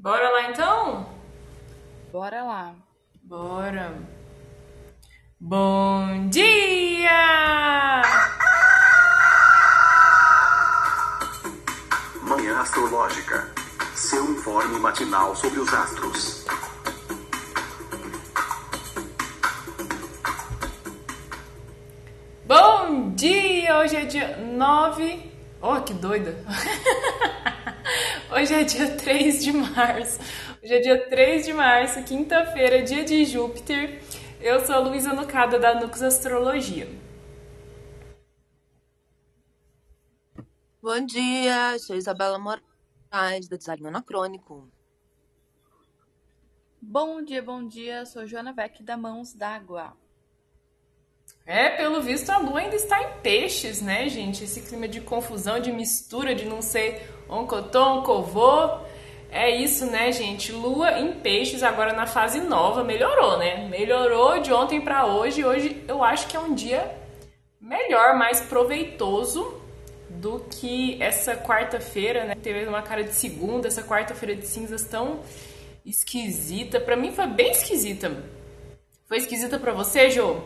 Bora 0.00 0.30
lá 0.30 0.50
então? 0.50 1.06
Bora 2.10 2.42
lá. 2.42 2.74
Bora. 3.22 3.92
Bom 5.38 6.26
dia! 6.30 8.00
Manhã 12.22 12.60
Astrológica. 12.60 13.46
Seu 13.94 14.24
informe 14.24 14.80
matinal 14.80 15.36
sobre 15.36 15.60
os 15.60 15.74
astros. 15.74 16.46
Bom 22.46 23.10
dia! 23.10 23.76
Hoje 23.76 23.96
é 23.96 24.04
dia 24.06 24.38
9. 24.38 25.30
Oh, 25.60 25.78
que 25.82 25.92
doida! 25.92 26.42
Hoje 28.32 28.54
é 28.54 28.62
dia 28.62 28.94
3 28.96 29.42
de 29.42 29.52
março. 29.52 30.20
Hoje 30.62 30.74
é 30.74 30.80
dia 30.80 31.08
3 31.08 31.46
de 31.46 31.52
março, 31.52 32.02
quinta-feira, 32.04 32.82
dia 32.82 33.04
de 33.04 33.24
Júpiter. 33.24 34.00
Eu 34.40 34.64
sou 34.64 34.76
a 34.76 34.78
Luísa 34.78 35.12
Nucada 35.12 35.58
da 35.58 35.74
Nux 35.80 36.00
Astrologia. 36.00 36.88
Bom 40.80 41.04
dia, 41.04 41.78
sou 41.78 41.96
Isabela 41.96 42.38
Moraes, 42.38 43.48
do 43.48 43.58
Design 43.58 43.88
Anacrônico. 43.88 44.70
Bom 46.80 47.22
dia, 47.22 47.42
bom 47.42 47.66
dia. 47.66 48.06
Sou 48.06 48.26
Joana 48.26 48.52
Beck 48.52 48.82
da 48.82 48.96
Mãos 48.96 49.34
d'Água. 49.34 49.94
É, 51.46 51.70
pelo 51.70 52.00
visto 52.00 52.30
a 52.30 52.38
lua 52.38 52.60
ainda 52.60 52.76
está 52.76 53.02
em 53.02 53.20
peixes, 53.22 53.82
né, 53.82 54.08
gente? 54.08 54.44
Esse 54.44 54.60
clima 54.60 54.86
de 54.86 55.00
confusão, 55.00 55.58
de 55.58 55.72
mistura, 55.72 56.34
de 56.34 56.44
não 56.44 56.62
sei 56.62 57.00
onde 57.28 57.52
eu 57.52 57.62
tô, 57.64 57.82
onde 57.82 58.08
eu 58.08 58.22
vou. 58.22 58.80
É 59.32 59.50
isso, 59.50 59.86
né, 59.86 60.12
gente? 60.12 60.52
Lua 60.52 60.98
em 60.98 61.12
peixes 61.12 61.62
agora 61.62 61.92
na 61.92 62.06
fase 62.06 62.40
nova. 62.40 62.84
Melhorou, 62.84 63.38
né? 63.38 63.68
Melhorou 63.68 64.40
de 64.40 64.52
ontem 64.52 64.80
para 64.80 65.06
hoje. 65.06 65.44
Hoje 65.44 65.82
eu 65.88 66.02
acho 66.02 66.26
que 66.28 66.36
é 66.36 66.40
um 66.40 66.54
dia 66.54 66.96
melhor, 67.60 68.16
mais 68.16 68.40
proveitoso 68.40 69.60
do 70.08 70.40
que 70.50 71.00
essa 71.00 71.36
quarta-feira, 71.36 72.24
né? 72.24 72.34
Teve 72.34 72.66
uma 72.66 72.82
cara 72.82 73.04
de 73.04 73.14
segunda, 73.14 73.68
essa 73.68 73.82
quarta-feira 73.82 74.34
de 74.34 74.46
cinzas 74.46 74.84
tão 74.84 75.20
esquisita. 75.84 76.80
Para 76.80 76.96
mim 76.96 77.12
foi 77.12 77.26
bem 77.26 77.52
esquisita. 77.52 78.12
Foi 79.06 79.18
esquisita 79.18 79.58
para 79.58 79.72
você, 79.72 80.10
Jô? 80.10 80.40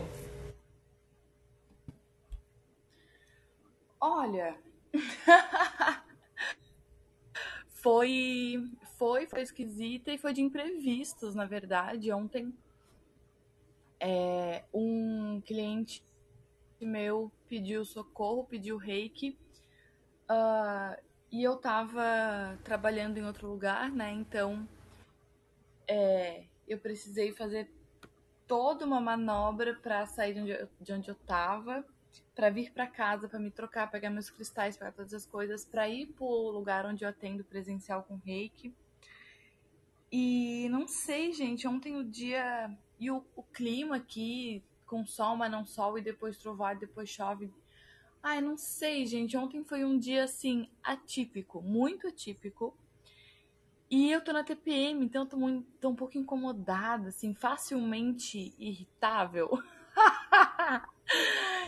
Olha, 4.07 4.55
foi, 7.81 8.63
foi, 8.99 9.25
foi 9.25 9.41
esquisita 9.41 10.11
e 10.11 10.17
foi 10.19 10.31
de 10.31 10.43
imprevistos, 10.43 11.33
na 11.33 11.45
verdade. 11.45 12.11
Ontem, 12.11 12.53
é, 13.99 14.63
um 14.71 15.41
cliente 15.41 16.03
meu 16.79 17.31
pediu 17.49 17.83
socorro, 17.83 18.45
pediu 18.45 18.77
reiki, 18.77 19.39
uh, 20.29 20.95
e 21.31 21.41
eu 21.41 21.57
tava 21.57 22.59
trabalhando 22.63 23.17
em 23.17 23.25
outro 23.25 23.47
lugar, 23.47 23.91
né? 23.91 24.11
Então, 24.11 24.69
é, 25.87 26.45
eu 26.67 26.77
precisei 26.77 27.31
fazer 27.31 27.73
toda 28.45 28.85
uma 28.85 29.01
manobra 29.01 29.73
para 29.73 30.05
sair 30.05 30.35
de 30.35 30.41
onde 30.41 30.51
eu, 30.51 30.69
de 30.79 30.93
onde 30.93 31.09
eu 31.09 31.15
tava 31.15 31.83
para 32.33 32.49
vir 32.49 32.71
para 32.71 32.87
casa, 32.87 33.27
para 33.27 33.39
me 33.39 33.49
trocar, 33.51 33.89
pegar 33.89 34.09
meus 34.09 34.29
cristais, 34.29 34.77
pegar 34.77 34.91
todas 34.91 35.13
as 35.13 35.25
coisas, 35.25 35.65
para 35.65 35.87
ir 35.89 36.07
pro 36.07 36.25
lugar 36.25 36.85
onde 36.85 37.03
eu 37.03 37.09
atendo 37.09 37.43
presencial 37.43 38.03
com 38.03 38.15
reiki. 38.15 38.73
E 40.11 40.67
não 40.69 40.87
sei, 40.87 41.33
gente, 41.33 41.67
ontem 41.67 41.95
o 41.95 42.03
dia 42.03 42.69
e 42.99 43.11
o, 43.11 43.25
o 43.35 43.43
clima 43.43 43.97
aqui, 43.97 44.63
com 44.85 45.05
sol, 45.05 45.35
mas 45.35 45.51
não 45.51 45.65
sol, 45.65 45.97
e 45.97 46.01
depois 46.01 46.37
trovoada, 46.37 46.79
depois 46.79 47.09
chove. 47.09 47.51
Ai, 48.21 48.41
não 48.41 48.57
sei, 48.57 49.05
gente. 49.05 49.37
Ontem 49.37 49.63
foi 49.63 49.83
um 49.83 49.97
dia 49.97 50.23
assim 50.23 50.69
atípico, 50.83 51.61
muito 51.61 52.07
atípico. 52.07 52.77
E 53.89 54.11
eu 54.11 54.21
tô 54.21 54.33
na 54.33 54.43
TPM, 54.43 55.05
então 55.05 55.27
tô, 55.27 55.37
muito, 55.37 55.67
tô 55.79 55.89
um 55.89 55.95
pouco 55.95 56.17
incomodada, 56.17 57.09
assim, 57.09 57.35
facilmente 57.35 58.55
irritável. 58.57 59.49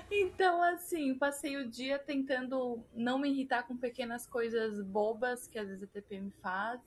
Então, 0.09 0.63
assim, 0.63 1.13
passei 1.15 1.57
o 1.57 1.69
dia 1.69 1.99
tentando 1.99 2.83
não 2.93 3.19
me 3.19 3.29
irritar 3.29 3.63
com 3.63 3.75
pequenas 3.75 4.25
coisas 4.25 4.81
bobas 4.81 5.47
que 5.47 5.59
às 5.59 5.67
vezes 5.67 5.83
a 5.83 5.87
TPM 5.87 6.31
faz. 6.41 6.81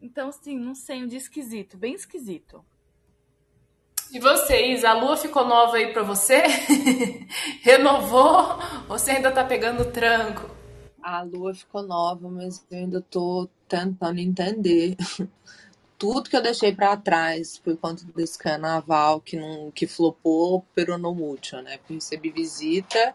Então, 0.00 0.28
assim, 0.28 0.58
não 0.58 0.74
sei, 0.74 1.02
um 1.02 1.06
dia 1.06 1.18
esquisito, 1.18 1.76
bem 1.76 1.94
esquisito. 1.94 2.64
E 4.12 4.18
vocês, 4.18 4.84
a 4.84 4.92
lua 4.92 5.16
ficou 5.16 5.46
nova 5.46 5.76
aí 5.76 5.92
pra 5.92 6.02
você? 6.02 6.42
Renovou? 7.62 8.58
Ou 8.88 8.98
você 8.98 9.12
ainda 9.12 9.30
tá 9.30 9.44
pegando 9.44 9.84
tranco? 9.92 10.50
A 11.00 11.22
lua 11.22 11.54
ficou 11.54 11.82
nova, 11.82 12.28
mas 12.28 12.66
eu 12.70 12.78
ainda 12.78 13.00
tô 13.00 13.48
tentando 13.68 14.18
entender 14.18 14.96
tudo 16.00 16.30
que 16.30 16.36
eu 16.36 16.42
deixei 16.42 16.74
para 16.74 16.96
trás 16.96 17.58
por 17.58 17.76
conta 17.76 18.02
desse 18.16 18.38
carnaval 18.38 19.20
que 19.20 19.36
não 19.36 19.70
que 19.70 19.86
flopou 19.86 20.64
pero 20.74 20.96
no 20.96 21.14
mucho, 21.14 21.60
né? 21.60 21.76
Porque 21.76 21.92
recebi 21.94 22.30
visita, 22.30 23.14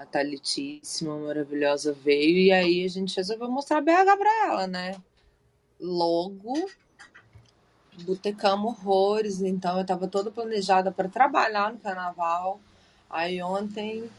a 0.00 0.06
Thalitíssima, 0.06 1.18
maravilhosa 1.18 1.92
veio 1.92 2.38
e 2.38 2.50
aí 2.50 2.84
a 2.86 2.88
gente 2.88 3.14
resolveu 3.14 3.50
mostrar 3.50 3.82
BH 3.82 4.16
para 4.18 4.46
ela, 4.46 4.66
né? 4.66 4.96
Logo 5.78 6.54
botecamos 8.02 8.78
horrores, 8.78 9.42
então 9.42 9.78
eu 9.78 9.84
tava 9.84 10.08
toda 10.08 10.30
planejada 10.30 10.90
para 10.90 11.10
trabalhar 11.10 11.70
no 11.70 11.78
carnaval. 11.78 12.58
Aí 13.10 13.42
ontem 13.42 14.10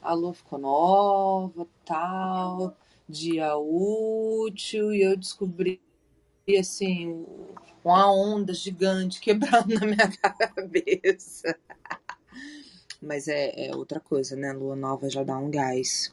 a 0.00 0.12
lua 0.12 0.34
ficou 0.34 0.58
nova, 0.60 1.66
tal, 1.84 2.76
dia 3.08 3.56
útil 3.56 4.94
e 4.94 5.02
eu 5.02 5.16
descobri 5.16 5.80
assim, 6.58 7.24
uma 7.84 8.12
onda 8.12 8.52
gigante 8.52 9.20
quebrando 9.20 9.74
na 9.74 9.86
minha 9.86 10.10
cabeça. 10.38 11.56
Mas 13.00 13.28
é, 13.28 13.68
é 13.68 13.74
outra 13.74 13.98
coisa, 13.98 14.36
né? 14.36 14.52
Lua 14.52 14.76
nova 14.76 15.08
já 15.08 15.22
dá 15.22 15.38
um 15.38 15.50
gás. 15.50 16.12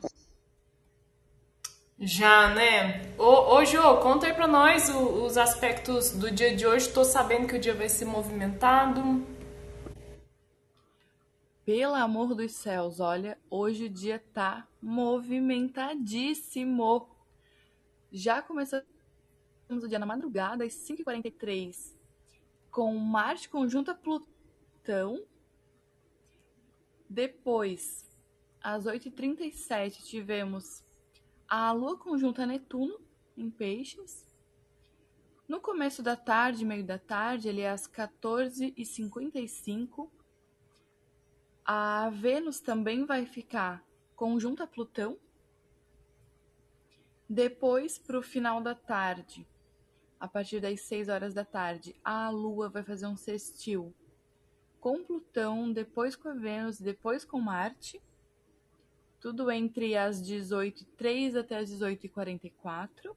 Já, 1.99 2.53
né? 2.53 3.11
Ô, 3.17 3.55
ô 3.55 3.65
Jô, 3.65 3.97
conta 3.97 4.27
aí 4.27 4.33
pra 4.33 4.47
nós 4.47 4.87
os, 4.87 4.95
os 4.95 5.35
aspectos 5.37 6.11
do 6.11 6.29
dia 6.29 6.55
de 6.55 6.63
hoje. 6.65 6.89
Tô 6.89 7.03
sabendo 7.03 7.47
que 7.47 7.55
o 7.55 7.59
dia 7.59 7.73
vai 7.73 7.89
ser 7.89 8.05
movimentado. 8.05 9.25
Pelo 11.65 11.95
amor 11.95 12.33
dos 12.33 12.53
céus, 12.53 13.01
olha, 13.01 13.37
hoje 13.49 13.85
o 13.85 13.89
dia 13.89 14.23
tá 14.33 14.65
movimentadíssimo. 14.81 17.09
Já 18.09 18.41
começou 18.41 18.81
o 19.69 19.87
dia 19.87 19.99
na 19.99 20.05
madrugada, 20.05 20.63
às 20.63 20.73
5h43, 20.73 21.95
com 22.71 22.97
Marte 22.97 23.49
conjunto 23.49 23.91
a 23.91 23.95
Plutão. 23.95 25.21
Depois, 27.09 28.09
às 28.61 28.85
8h37, 28.85 30.03
tivemos 30.03 30.83
a 31.47 31.71
Lua 31.71 31.97
conjunta 31.97 32.45
Netuno, 32.45 32.99
em 33.35 33.49
Peixes. 33.49 34.27
No 35.47 35.59
começo 35.61 36.03
da 36.03 36.15
tarde, 36.15 36.63
meio 36.65 36.83
da 36.83 36.99
tarde, 36.99 37.49
ali 37.49 37.65
às 37.65 37.87
14h55, 37.87 40.11
a 41.63 42.09
Vênus 42.09 42.59
também 42.59 43.05
vai 43.05 43.25
ficar 43.25 43.83
conjunta 44.15 44.67
Plutão. 44.67 45.17
Depois, 47.29 47.97
para 47.97 48.19
o 48.19 48.23
final 48.23 48.61
da 48.61 48.73
tarde, 48.73 49.45
a 50.19 50.27
partir 50.27 50.59
das 50.59 50.81
6 50.81 51.07
horas 51.09 51.33
da 51.33 51.45
tarde, 51.45 51.95
a 52.03 52.29
Lua 52.29 52.69
vai 52.69 52.83
fazer 52.83 53.07
um 53.07 53.15
sextil 53.15 53.93
com 54.79 55.03
Plutão, 55.03 55.71
depois 55.71 56.15
com 56.15 56.29
a 56.29 56.33
Vênus, 56.33 56.79
depois 56.79 57.25
com 57.25 57.39
Marte. 57.39 58.01
Tudo 59.19 59.51
entre 59.51 59.97
as 59.97 60.21
18h03 60.21 61.39
até 61.39 61.57
as 61.57 61.71
18h44. 61.71 63.15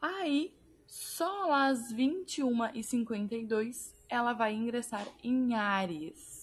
Aí, 0.00 0.54
só 0.86 1.52
às 1.52 1.92
21h52, 1.92 3.92
ela 4.08 4.32
vai 4.32 4.54
ingressar 4.54 5.06
em 5.22 5.54
Ares. 5.54 6.41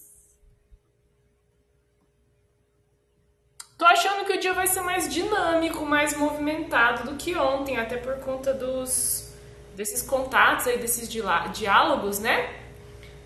Tô 3.79 3.85
achando 3.85 4.25
que 4.25 4.33
o 4.33 4.39
dia 4.41 4.51
vai 4.51 4.67
ser 4.67 4.81
mais 4.81 5.07
dinâmico, 5.07 5.85
mais 5.85 6.13
movimentado 6.13 7.09
do 7.09 7.15
que 7.15 7.33
ontem, 7.37 7.77
até 7.77 7.95
por 7.95 8.17
conta 8.17 8.53
dos 8.53 9.31
desses 9.73 10.01
contatos 10.01 10.67
aí, 10.67 10.77
desses 10.77 11.07
diálogos, 11.07 12.19
né? 12.19 12.55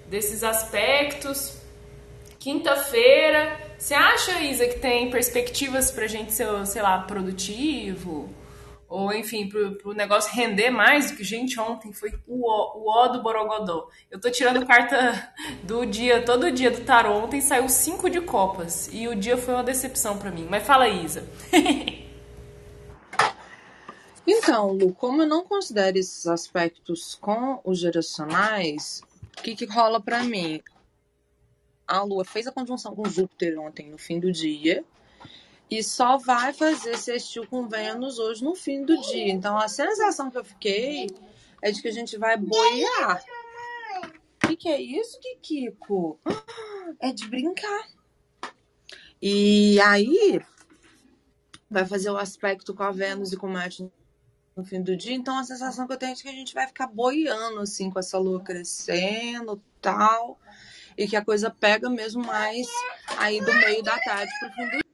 Desses 0.05 0.43
aspectos. 0.43 1.57
Quinta-feira, 2.37 3.59
você 3.79 3.95
acha, 3.95 4.41
Isa, 4.41 4.67
que 4.67 4.77
tem 4.77 5.09
perspectivas 5.09 5.89
pra 5.89 6.05
gente 6.05 6.31
ser, 6.31 6.47
sei 6.67 6.83
lá, 6.83 6.99
produtivo? 6.99 8.29
Ou 8.93 9.11
enfim, 9.11 9.49
pro, 9.49 9.75
pro 9.75 9.91
negócio 9.91 10.31
render 10.35 10.69
mais 10.69 11.09
do 11.09 11.17
que, 11.17 11.23
gente, 11.23 11.59
ontem 11.59 11.91
foi 11.91 12.13
o 12.27 12.43
o 12.45 12.91
ó 12.91 13.07
do 13.07 13.23
Borogodó. 13.23 13.89
Eu 14.11 14.21
tô 14.21 14.29
tirando 14.29 14.63
carta 14.67 15.33
do 15.65 15.83
dia, 15.83 16.23
todo 16.23 16.51
dia 16.51 16.69
do 16.69 16.81
tarô. 16.81 17.23
Ontem 17.23 17.41
saiu 17.41 17.67
cinco 17.67 18.07
de 18.07 18.21
copas 18.21 18.91
e 18.93 19.07
o 19.07 19.15
dia 19.15 19.35
foi 19.35 19.55
uma 19.55 19.63
decepção 19.63 20.19
para 20.19 20.29
mim. 20.29 20.45
Mas 20.47 20.63
fala, 20.63 20.87
Isa. 20.87 21.27
Então, 24.25 24.71
Lu, 24.71 24.93
como 24.93 25.23
eu 25.23 25.27
não 25.27 25.43
considero 25.43 25.97
esses 25.97 26.27
aspectos 26.27 27.13
com 27.13 27.59
os 27.65 27.77
geracionais, 27.77 29.01
o 29.37 29.41
que, 29.41 29.53
que 29.53 29.65
rola 29.65 29.99
para 29.99 30.23
mim? 30.23 30.61
A 31.85 32.03
Lua 32.03 32.23
fez 32.23 32.47
a 32.47 32.51
conjunção 32.53 32.95
com 32.95 33.03
Júpiter 33.03 33.59
ontem 33.59 33.89
no 33.89 33.97
fim 33.97 34.21
do 34.21 34.31
dia, 34.31 34.85
e 35.69 35.83
só 35.83 36.17
vai 36.17 36.53
fazer 36.53 36.97
sextil 36.97 37.47
com 37.47 37.67
Vênus 37.67 38.19
hoje 38.19 38.43
no 38.43 38.55
fim 38.55 38.83
do 38.83 38.99
dia. 39.01 39.31
Então 39.31 39.57
a 39.57 39.67
sensação 39.67 40.29
que 40.29 40.37
eu 40.37 40.45
fiquei 40.45 41.09
é 41.61 41.71
de 41.71 41.81
que 41.81 41.87
a 41.87 41.91
gente 41.91 42.17
vai 42.17 42.37
boiar. 42.37 43.23
O 44.43 44.47
que, 44.47 44.55
que 44.55 44.69
é 44.69 44.79
isso, 44.79 45.17
Kiko? 45.41 46.19
É 46.99 47.11
de 47.11 47.27
brincar. 47.27 47.87
E 49.21 49.79
aí 49.79 50.41
vai 51.69 51.85
fazer 51.85 52.09
o 52.09 52.17
aspecto 52.17 52.73
com 52.73 52.83
a 52.83 52.91
Vênus 52.91 53.31
e 53.31 53.37
com 53.37 53.47
Marte 53.47 53.89
no 54.55 54.63
fim 54.63 54.81
do 54.81 54.95
dia. 54.95 55.13
Então 55.13 55.37
a 55.37 55.43
sensação 55.43 55.87
que 55.87 55.93
eu 55.93 55.97
tenho 55.97 56.11
é 56.11 56.15
de 56.15 56.23
que 56.23 56.29
a 56.29 56.33
gente 56.33 56.53
vai 56.53 56.67
ficar 56.67 56.87
boiando 56.87 57.59
assim 57.61 57.89
com 57.89 57.99
essa 57.99 58.17
lua 58.17 58.41
crescendo, 58.41 59.61
tal, 59.81 60.39
e 60.97 61.07
que 61.07 61.15
a 61.15 61.25
coisa 61.25 61.49
pega 61.49 61.89
mesmo 61.89 62.23
mais 62.23 62.67
aí 63.17 63.39
do 63.39 63.53
meio 63.53 63.81
da 63.81 63.97
tarde 63.99 64.31
pro 64.39 64.51
fim 64.51 64.69
do 64.69 64.92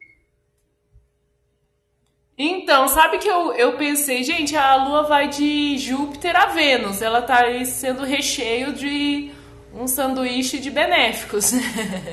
então, 2.42 2.88
sabe 2.88 3.18
que 3.18 3.28
eu, 3.28 3.52
eu 3.52 3.74
pensei, 3.74 4.24
gente, 4.24 4.56
a 4.56 4.78
Lua 4.78 5.04
vai 5.04 5.28
de 5.28 5.78
Júpiter 5.78 6.34
a 6.38 6.46
Vênus. 6.46 7.02
Ela 7.02 7.22
tá 7.22 7.44
aí 7.44 7.66
sendo 7.66 8.06
recheio 8.06 8.72
de 8.72 9.30
um 9.74 9.86
sanduíche 9.86 10.58
de 10.58 10.72
benéficos. 10.72 11.52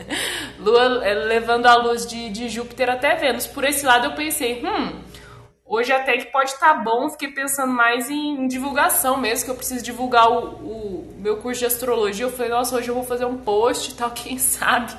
Lua 0.58 1.06
é, 1.06 1.14
levando 1.14 1.66
a 1.66 1.76
luz 1.76 2.04
de, 2.04 2.28
de 2.30 2.48
Júpiter 2.48 2.90
até 2.90 3.14
Vênus. 3.14 3.46
Por 3.46 3.62
esse 3.62 3.86
lado 3.86 4.06
eu 4.06 4.14
pensei, 4.14 4.64
hum, 4.64 4.98
hoje 5.64 5.92
até 5.92 6.16
que 6.18 6.26
pode 6.32 6.50
estar 6.50 6.74
tá 6.74 6.82
bom. 6.82 7.08
Fiquei 7.08 7.28
pensando 7.28 7.72
mais 7.72 8.10
em, 8.10 8.40
em, 8.40 8.48
divulgação 8.48 9.16
mesmo, 9.16 9.44
que 9.44 9.50
eu 9.52 9.56
preciso 9.56 9.84
divulgar 9.84 10.28
o, 10.28 10.38
o, 10.56 11.14
meu 11.18 11.36
curso 11.36 11.60
de 11.60 11.66
astrologia. 11.66 12.26
Eu 12.26 12.32
falei, 12.32 12.50
nossa, 12.50 12.74
hoje 12.74 12.88
eu 12.88 12.96
vou 12.96 13.04
fazer 13.04 13.26
um 13.26 13.38
post 13.38 13.92
e 13.92 13.94
tal, 13.94 14.10
quem 14.12 14.38
sabe. 14.38 14.92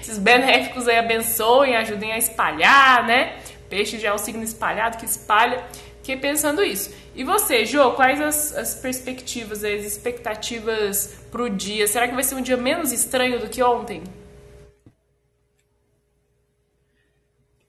Esses 0.00 0.18
benéficos 0.18 0.86
aí 0.86 0.98
abençoem, 0.98 1.76
ajudem 1.76 2.12
a 2.12 2.18
espalhar, 2.18 3.04
né? 3.04 3.36
Peixe 3.68 3.98
já 3.98 4.08
é 4.08 4.14
um 4.14 4.18
signo 4.18 4.42
espalhado 4.42 4.98
que 4.98 5.04
espalha. 5.04 5.66
Fiquei 5.98 6.16
pensando 6.16 6.62
isso. 6.62 6.94
E 7.14 7.24
você, 7.24 7.64
Jô, 7.64 7.92
quais 7.92 8.20
as, 8.20 8.52
as 8.54 8.74
perspectivas, 8.74 9.64
as 9.64 9.84
expectativas 9.84 11.26
pro 11.30 11.48
dia? 11.48 11.86
Será 11.86 12.06
que 12.06 12.14
vai 12.14 12.22
ser 12.22 12.34
um 12.34 12.42
dia 12.42 12.56
menos 12.56 12.92
estranho 12.92 13.40
do 13.40 13.48
que 13.48 13.62
ontem? 13.62 14.02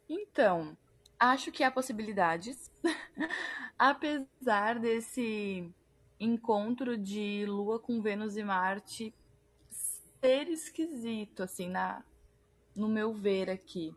Então, 0.09 0.75
acho 1.17 1.51
que 1.51 1.63
há 1.63 1.71
possibilidades. 1.71 2.69
Apesar 3.79 4.79
desse 4.79 5.71
encontro 6.19 6.97
de 6.97 7.45
Lua 7.47 7.79
com 7.79 8.01
Vênus 8.01 8.35
e 8.35 8.43
Marte 8.43 9.13
ser 9.69 10.49
esquisito, 10.49 11.43
assim, 11.43 11.69
na, 11.69 12.03
no 12.75 12.89
meu 12.89 13.13
ver 13.13 13.49
aqui. 13.49 13.95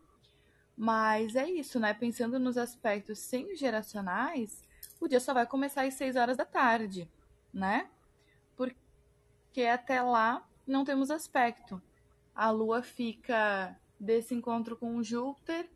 Mas 0.80 1.34
é 1.34 1.50
isso, 1.50 1.80
né? 1.80 1.92
Pensando 1.92 2.38
nos 2.38 2.56
aspectos 2.56 3.19
sem 3.19 3.56
geracionais, 3.56 4.64
o 5.00 5.08
dia 5.08 5.19
só 5.19 5.34
vai 5.34 5.44
começar 5.44 5.82
às 5.82 5.94
6 5.94 6.14
horas 6.14 6.36
da 6.36 6.44
tarde, 6.44 7.10
né? 7.52 7.90
Porque 8.56 9.64
até 9.64 10.00
lá 10.00 10.48
não 10.64 10.84
temos 10.84 11.10
aspecto. 11.10 11.82
A 12.32 12.50
Lua 12.50 12.80
fica 12.80 13.76
desse 13.98 14.36
encontro 14.36 14.76
com 14.76 15.02
Júpiter 15.02 15.69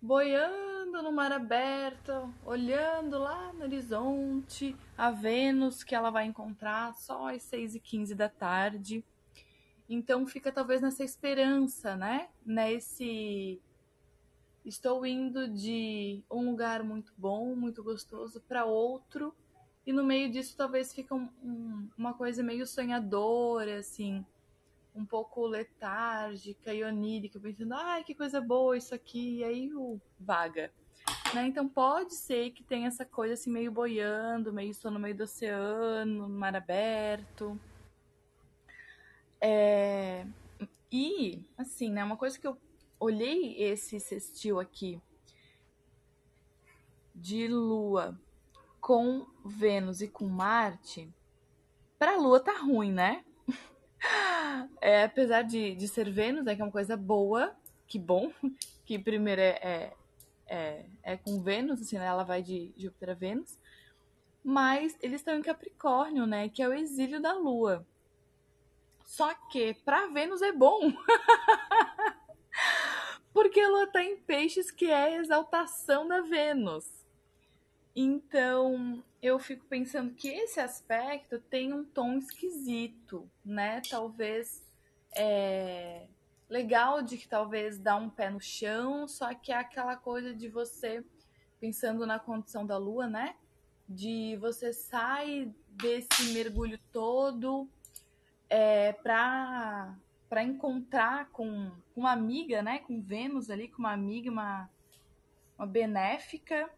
boiando 0.00 1.02
no 1.02 1.12
mar 1.12 1.30
aberto, 1.30 2.32
olhando 2.42 3.18
lá 3.18 3.52
no 3.52 3.64
horizonte, 3.64 4.74
a 4.96 5.10
Vênus 5.10 5.84
que 5.84 5.94
ela 5.94 6.10
vai 6.10 6.24
encontrar 6.24 6.94
só 6.94 7.28
às 7.28 7.42
6 7.42 7.74
e 7.74 7.80
15 7.80 8.14
da 8.14 8.30
tarde. 8.30 9.04
Então 9.86 10.26
fica 10.26 10.50
talvez 10.50 10.80
nessa 10.80 11.04
esperança, 11.04 11.94
né? 11.94 12.30
Nesse 12.46 13.60
estou 14.64 15.04
indo 15.06 15.48
de 15.48 16.22
um 16.30 16.50
lugar 16.50 16.82
muito 16.82 17.12
bom, 17.16 17.54
muito 17.54 17.82
gostoso, 17.82 18.40
para 18.40 18.64
outro, 18.64 19.34
e 19.86 19.92
no 19.92 20.04
meio 20.04 20.30
disso 20.30 20.56
talvez 20.56 20.92
fica 20.92 21.14
um, 21.14 21.28
um, 21.42 21.88
uma 21.96 22.14
coisa 22.14 22.42
meio 22.42 22.66
sonhadora, 22.66 23.78
assim, 23.78 24.24
um 24.94 25.04
pouco 25.04 25.46
letárgica 25.46 26.74
e 26.74 26.84
onírica, 26.84 27.40
pensando, 27.40 27.74
ai, 27.74 28.04
que 28.04 28.14
coisa 28.14 28.40
boa 28.40 28.76
isso 28.76 28.94
aqui, 28.94 29.38
e 29.38 29.44
aí 29.44 29.74
o 29.74 30.00
vaga. 30.18 30.70
Né? 31.34 31.46
Então 31.46 31.68
pode 31.68 32.14
ser 32.14 32.50
que 32.50 32.62
tenha 32.62 32.88
essa 32.88 33.04
coisa 33.04 33.34
assim 33.34 33.50
meio 33.50 33.70
boiando, 33.70 34.52
meio 34.52 34.70
estou 34.70 34.90
no 34.90 34.98
meio 34.98 35.16
do 35.16 35.24
oceano, 35.24 36.28
no 36.28 36.28
mar 36.28 36.54
aberto. 36.54 37.58
É... 39.40 40.26
E, 40.92 41.44
assim, 41.56 41.90
né, 41.90 42.02
uma 42.02 42.16
coisa 42.16 42.38
que 42.38 42.46
eu 42.46 42.58
olhei 43.00 43.56
esse 43.56 43.98
sextil 43.98 44.60
aqui 44.60 45.00
de 47.14 47.48
Lua 47.48 48.20
com 48.80 49.26
Vênus 49.44 50.00
e 50.00 50.08
com 50.08 50.26
Marte, 50.26 51.12
para 51.98 52.12
a 52.12 52.16
Lua 52.16 52.38
tá 52.38 52.58
ruim, 52.58 52.92
né? 52.92 53.24
É, 54.80 55.04
apesar 55.04 55.42
de, 55.42 55.74
de 55.74 55.86
ser 55.86 56.10
Vênus, 56.10 56.46
é 56.46 56.56
que 56.56 56.62
é 56.62 56.64
uma 56.64 56.72
coisa 56.72 56.96
boa, 56.96 57.54
que 57.86 57.98
bom, 57.98 58.32
que 58.86 58.98
primeiro 58.98 59.42
é, 59.42 59.58
é, 59.62 59.94
é, 60.46 60.86
é 61.02 61.16
com 61.18 61.42
Vênus, 61.42 61.82
assim, 61.82 61.98
né? 61.98 62.06
ela 62.06 62.24
vai 62.24 62.42
de 62.42 62.72
Júpiter 62.78 63.10
a 63.10 63.14
Vênus, 63.14 63.58
mas 64.42 64.96
eles 65.02 65.20
estão 65.20 65.36
em 65.36 65.42
Capricórnio, 65.42 66.26
né? 66.26 66.48
Que 66.48 66.62
é 66.62 66.68
o 66.68 66.72
exílio 66.72 67.20
da 67.20 67.34
Lua. 67.34 67.86
Só 69.04 69.34
que 69.50 69.74
para 69.84 70.06
Vênus 70.06 70.40
é 70.40 70.50
bom. 70.50 70.80
Porque 73.40 73.58
a 73.58 73.70
Lua 73.70 73.84
está 73.84 74.04
em 74.04 74.18
peixes, 74.18 74.70
que 74.70 74.90
é 74.90 75.04
a 75.04 75.16
exaltação 75.18 76.06
da 76.06 76.20
Vênus. 76.20 76.84
Então, 77.96 79.02
eu 79.22 79.38
fico 79.38 79.64
pensando 79.64 80.12
que 80.12 80.28
esse 80.28 80.60
aspecto 80.60 81.40
tem 81.48 81.72
um 81.72 81.82
tom 81.82 82.18
esquisito, 82.18 83.26
né? 83.42 83.80
Talvez 83.88 84.62
é 85.16 86.06
legal 86.50 87.00
de 87.00 87.16
que 87.16 87.26
talvez 87.26 87.78
dá 87.78 87.96
um 87.96 88.10
pé 88.10 88.28
no 88.28 88.42
chão, 88.42 89.08
só 89.08 89.32
que 89.32 89.50
é 89.50 89.56
aquela 89.56 89.96
coisa 89.96 90.34
de 90.34 90.46
você 90.46 91.02
pensando 91.58 92.04
na 92.04 92.18
condição 92.18 92.66
da 92.66 92.76
lua, 92.76 93.06
né? 93.06 93.36
De 93.88 94.36
você 94.36 94.70
sai 94.70 95.50
desse 95.70 96.34
mergulho 96.34 96.78
todo 96.92 97.66
é, 98.50 98.92
para 98.92 99.96
para 100.30 100.44
encontrar 100.44 101.28
com 101.30 101.72
uma 101.94 102.12
amiga, 102.12 102.62
né, 102.62 102.78
com 102.78 103.02
Vênus 103.02 103.50
ali, 103.50 103.66
com 103.66 103.80
uma 103.80 103.92
amiga, 103.92 104.30
uma, 104.30 104.70
uma 105.58 105.66
benéfica, 105.66 106.70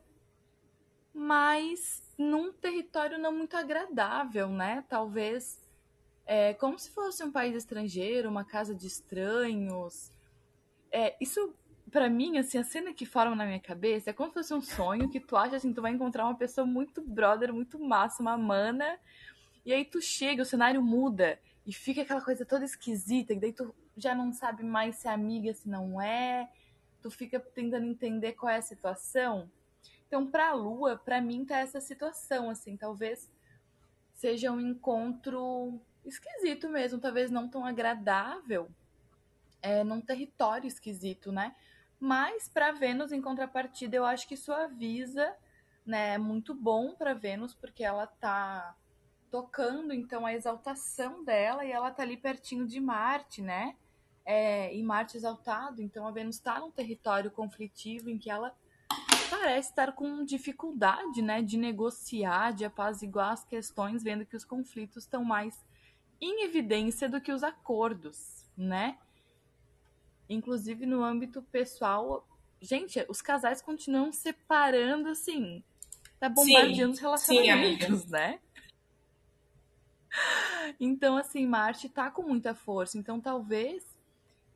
mas 1.12 2.02
num 2.16 2.50
território 2.50 3.18
não 3.18 3.30
muito 3.30 3.54
agradável, 3.54 4.48
né? 4.48 4.82
Talvez 4.88 5.60
é, 6.24 6.54
como 6.54 6.78
se 6.78 6.90
fosse 6.92 7.22
um 7.22 7.30
país 7.30 7.54
estrangeiro, 7.54 8.30
uma 8.30 8.42
casa 8.42 8.74
de 8.74 8.86
estranhos. 8.86 10.10
É, 10.90 11.14
isso, 11.20 11.54
para 11.90 12.08
mim, 12.08 12.38
assim, 12.38 12.56
a 12.56 12.64
cena 12.64 12.94
que 12.94 13.04
forma 13.04 13.36
na 13.36 13.44
minha 13.44 13.60
cabeça 13.60 14.08
é 14.08 14.12
como 14.14 14.30
se 14.30 14.34
fosse 14.34 14.54
um 14.54 14.62
sonho 14.62 15.10
que 15.10 15.20
tu 15.20 15.36
acha 15.36 15.56
assim, 15.56 15.74
tu 15.74 15.82
vai 15.82 15.92
encontrar 15.92 16.24
uma 16.24 16.38
pessoa 16.38 16.66
muito 16.66 17.02
brother, 17.02 17.52
muito 17.52 17.78
massa, 17.78 18.22
uma 18.22 18.38
mana, 18.38 18.98
e 19.62 19.74
aí 19.74 19.84
tu 19.84 20.00
chega, 20.00 20.42
o 20.42 20.46
cenário 20.46 20.82
muda 20.82 21.38
e 21.66 21.72
fica 21.72 22.02
aquela 22.02 22.20
coisa 22.20 22.44
toda 22.44 22.64
esquisita, 22.64 23.32
e 23.32 23.40
daí 23.40 23.52
tu 23.52 23.74
já 23.96 24.14
não 24.14 24.32
sabe 24.32 24.62
mais 24.62 24.96
se 24.96 25.08
é 25.08 25.10
amiga, 25.12 25.52
se 25.54 25.68
não 25.68 26.00
é. 26.00 26.50
Tu 27.00 27.10
fica 27.10 27.38
tentando 27.38 27.86
entender 27.86 28.32
qual 28.32 28.50
é 28.50 28.56
a 28.56 28.62
situação. 28.62 29.50
Então, 30.06 30.26
pra 30.26 30.52
Lua, 30.52 30.96
pra 30.96 31.20
mim 31.20 31.44
tá 31.44 31.58
essa 31.58 31.80
situação, 31.80 32.50
assim, 32.50 32.76
talvez 32.76 33.30
seja 34.14 34.52
um 34.52 34.60
encontro 34.60 35.80
esquisito 36.04 36.68
mesmo, 36.68 37.00
talvez 37.00 37.30
não 37.30 37.48
tão 37.48 37.64
agradável, 37.64 38.68
é, 39.60 39.82
num 39.82 40.00
território 40.00 40.66
esquisito, 40.66 41.32
né? 41.32 41.54
Mas 41.98 42.48
para 42.48 42.72
Vênus, 42.72 43.12
em 43.12 43.22
contrapartida, 43.22 43.96
eu 43.96 44.04
acho 44.04 44.26
que 44.26 44.34
isso 44.34 44.52
avisa, 44.52 45.34
né? 45.86 46.14
É 46.14 46.18
muito 46.18 46.54
bom 46.54 46.94
para 46.94 47.14
Vênus, 47.14 47.54
porque 47.54 47.84
ela 47.84 48.06
tá 48.06 48.76
tocando 49.32 49.94
então 49.94 50.26
a 50.26 50.34
exaltação 50.34 51.24
dela 51.24 51.64
e 51.64 51.72
ela 51.72 51.90
tá 51.90 52.02
ali 52.02 52.18
pertinho 52.18 52.66
de 52.66 52.78
Marte, 52.78 53.40
né? 53.40 53.74
É, 54.26 54.72
e 54.76 54.82
Marte 54.82 55.16
exaltado, 55.16 55.80
então 55.80 56.06
a 56.06 56.12
Vênus 56.12 56.36
está 56.36 56.60
num 56.60 56.70
território 56.70 57.30
conflitivo 57.30 58.10
em 58.10 58.18
que 58.18 58.30
ela 58.30 58.54
parece 59.30 59.70
estar 59.70 59.92
com 59.92 60.22
dificuldade, 60.22 61.22
né, 61.22 61.40
de 61.40 61.56
negociar, 61.56 62.52
de 62.52 62.66
apaziguar 62.66 63.32
as 63.32 63.42
questões, 63.42 64.02
vendo 64.02 64.26
que 64.26 64.36
os 64.36 64.44
conflitos 64.44 65.04
estão 65.04 65.24
mais 65.24 65.64
em 66.20 66.44
evidência 66.44 67.08
do 67.08 67.20
que 67.20 67.32
os 67.32 67.42
acordos, 67.42 68.46
né? 68.54 68.98
Inclusive 70.28 70.84
no 70.84 71.02
âmbito 71.02 71.40
pessoal, 71.42 72.28
gente, 72.60 73.04
os 73.08 73.22
casais 73.22 73.62
continuam 73.62 74.12
separando 74.12 75.08
assim, 75.08 75.64
tá 76.20 76.28
bombardeando 76.28 76.92
sim, 76.92 76.92
os 76.92 76.98
relacionamentos, 77.00 78.02
sim, 78.02 78.10
né? 78.10 78.38
Então, 80.78 81.16
assim, 81.16 81.46
Marte 81.46 81.88
tá 81.88 82.10
com 82.10 82.22
muita 82.22 82.54
força. 82.54 82.98
Então, 82.98 83.20
talvez 83.20 83.84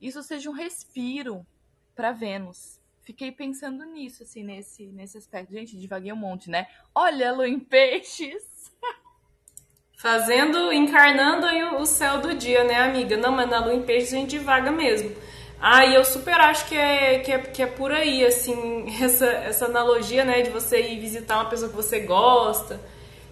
isso 0.01 0.23
seja 0.23 0.51
um 0.51 0.53
respiro 0.53 1.47
para 1.95 2.13
Vênus. 2.13 2.81
Fiquei 3.03 3.31
pensando 3.31 3.85
nisso, 3.85 4.23
assim, 4.23 4.43
nesse, 4.43 4.87
nesse 4.87 5.17
aspecto. 5.17 5.53
Gente, 5.53 5.77
devaguei 5.77 6.13
um 6.13 6.17
monte, 6.17 6.51
né? 6.51 6.67
Olha, 6.95 7.33
Lua 7.33 7.49
em 7.49 7.61
Peixes! 7.61 8.73
Fazendo, 9.97 10.73
encarnando 10.73 11.47
aí 11.47 11.63
o 11.63 11.87
céu 11.87 12.21
do 12.21 12.35
dia, 12.35 12.65
né, 12.65 12.83
amiga? 12.83 13.17
Não, 13.17 13.33
mas 13.33 13.49
na 13.49 13.65
Lua 13.65 13.75
em 13.75 13.83
Peixes 13.83 14.13
a 14.13 14.17
gente 14.17 14.31
divaga 14.31 14.71
mesmo. 14.71 15.15
Ah, 15.61 15.87
e 15.87 15.95
eu 15.95 16.05
super 16.05 16.35
acho 16.35 16.67
que 16.69 16.77
é, 16.77 17.21
que 17.21 17.33
é, 17.33 17.39
que 17.39 17.63
é 17.63 17.67
por 17.67 17.91
aí, 17.93 18.25
assim, 18.25 18.85
essa, 19.03 19.27
essa 19.27 19.65
analogia, 19.67 20.25
né, 20.25 20.43
de 20.43 20.51
você 20.51 20.81
ir 20.81 21.01
visitar 21.01 21.37
uma 21.37 21.49
pessoa 21.49 21.71
que 21.71 21.77
você 21.77 22.01
gosta, 22.01 22.81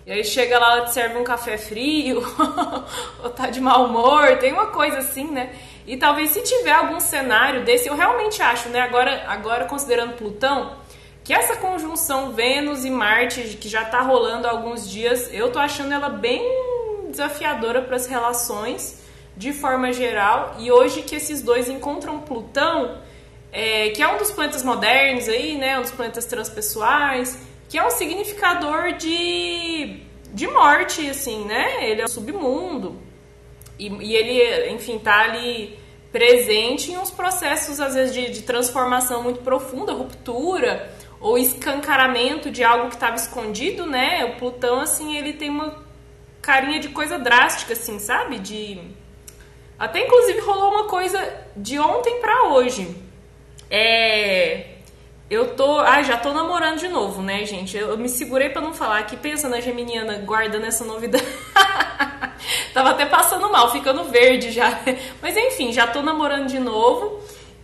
e 0.07 0.13
aí 0.13 0.25
chega 0.25 0.59
lá, 0.59 0.77
ela 0.77 0.85
te 0.87 0.93
serve 0.93 1.17
um 1.17 1.25
café 1.25 1.57
frio, 1.57 2.23
ou 3.25 3.31
tá 3.31 3.49
de 3.49 3.61
mau 3.61 3.87
humor, 3.87 4.37
tem 4.39 4.53
uma 4.53 4.67
coisa 4.67 4.99
assim, 4.99 5.31
né? 5.31 5.55
E 5.87 5.97
talvez 5.97 6.31
se 6.31 6.43
tiver 6.43 6.73
algum 6.73 7.01
cenário 7.01 7.65
desse, 7.65 7.89
eu 7.89 7.97
realmente 7.97 8.43
acho, 8.43 8.69
né, 8.69 8.81
agora, 8.81 9.25
agora 9.29 9.65
considerando 9.65 10.15
Plutão, 10.15 10.77
que 11.23 11.33
essa 11.33 11.57
conjunção 11.57 12.33
Vênus 12.33 12.85
e 12.85 12.91
Marte, 12.91 13.41
que 13.59 13.69
já 13.69 13.85
tá 13.85 14.01
rolando 14.03 14.47
há 14.47 14.51
alguns 14.51 14.89
dias, 14.89 15.31
eu 15.33 15.51
tô 15.51 15.59
achando 15.59 15.93
ela 15.93 16.11
bem 16.11 16.43
desafiadora 17.11 17.81
para 17.81 17.97
as 17.97 18.07
relações, 18.07 19.03
de 19.37 19.53
forma 19.53 19.93
geral, 19.93 20.57
e 20.59 20.71
hoje 20.71 21.03
que 21.03 21.17
esses 21.17 21.41
dois 21.41 21.69
encontram 21.69 22.21
Plutão, 22.21 22.99
é, 23.51 23.91
que 23.91 24.03
é 24.03 24.09
um 24.09 24.19
dos 24.19 24.31
planetas 24.31 24.63
modernos 24.63 25.29
aí, 25.29 25.57
né, 25.57 25.79
um 25.79 25.83
dos 25.83 25.93
planetas 25.93 26.27
transpessoais, 26.27 27.39
que 27.75 27.79
é 27.79 27.85
um 27.85 27.91
significador 27.91 28.93
de, 28.93 29.99
de 30.33 30.47
morte, 30.47 31.11
assim, 31.11 31.45
né, 31.45 31.91
ele 31.91 32.03
é 32.03 32.05
o 32.05 32.09
submundo, 32.09 33.03
e, 33.77 33.89
e 33.89 34.15
ele, 34.15 34.71
enfim, 34.71 34.97
tá 34.97 35.23
ali 35.23 35.77
presente 36.13 36.93
em 36.93 36.97
uns 36.97 37.11
processos, 37.11 37.81
às 37.81 37.97
vezes, 37.97 38.15
de, 38.15 38.31
de 38.31 38.43
transformação 38.43 39.25
muito 39.25 39.41
profunda, 39.41 39.93
ruptura, 39.93 40.89
ou 41.19 41.37
escancaramento 41.37 42.49
de 42.49 42.63
algo 42.63 42.91
que 42.91 42.95
estava 42.95 43.17
escondido, 43.17 43.87
né, 43.87 44.25
o 44.25 44.39
Plutão, 44.39 44.79
assim, 44.79 45.17
ele 45.17 45.33
tem 45.33 45.51
uma 45.51 45.83
carinha 46.41 46.79
de 46.79 46.91
coisa 46.91 47.19
drástica, 47.19 47.73
assim, 47.73 47.99
sabe, 47.99 48.39
de 48.39 48.79
até 49.77 50.07
inclusive 50.07 50.39
rolou 50.43 50.71
uma 50.71 50.85
coisa 50.85 51.45
de 51.57 51.77
ontem 51.81 52.21
para 52.21 52.51
hoje. 52.51 52.97
É. 53.69 54.74
Eu 55.31 55.55
tô. 55.55 55.81
Ah, 55.81 56.03
já 56.03 56.17
tô 56.17 56.33
namorando 56.33 56.79
de 56.79 56.89
novo, 56.89 57.23
né, 57.23 57.45
gente? 57.45 57.77
Eu, 57.77 57.91
eu 57.91 57.99
me 57.99 58.09
segurei 58.09 58.51
para 58.51 58.61
não 58.61 58.75
falar 58.75 58.99
aqui, 58.99 59.17
pensa 59.17 59.49
na 59.49 59.61
Geminiana 59.61 60.19
guardando 60.19 60.65
essa 60.67 60.85
novidade. 60.85 61.25
Tava 62.75 62.91
até 62.91 63.07
passando 63.07 63.51
mal, 63.51 63.73
ficando 63.73 64.05
verde 64.05 64.51
já. 64.51 64.81
Mas 65.23 65.37
enfim, 65.37 65.73
já 65.73 65.87
tô 65.87 66.03
namorando 66.03 66.49
de 66.49 66.59
novo. 66.59 67.21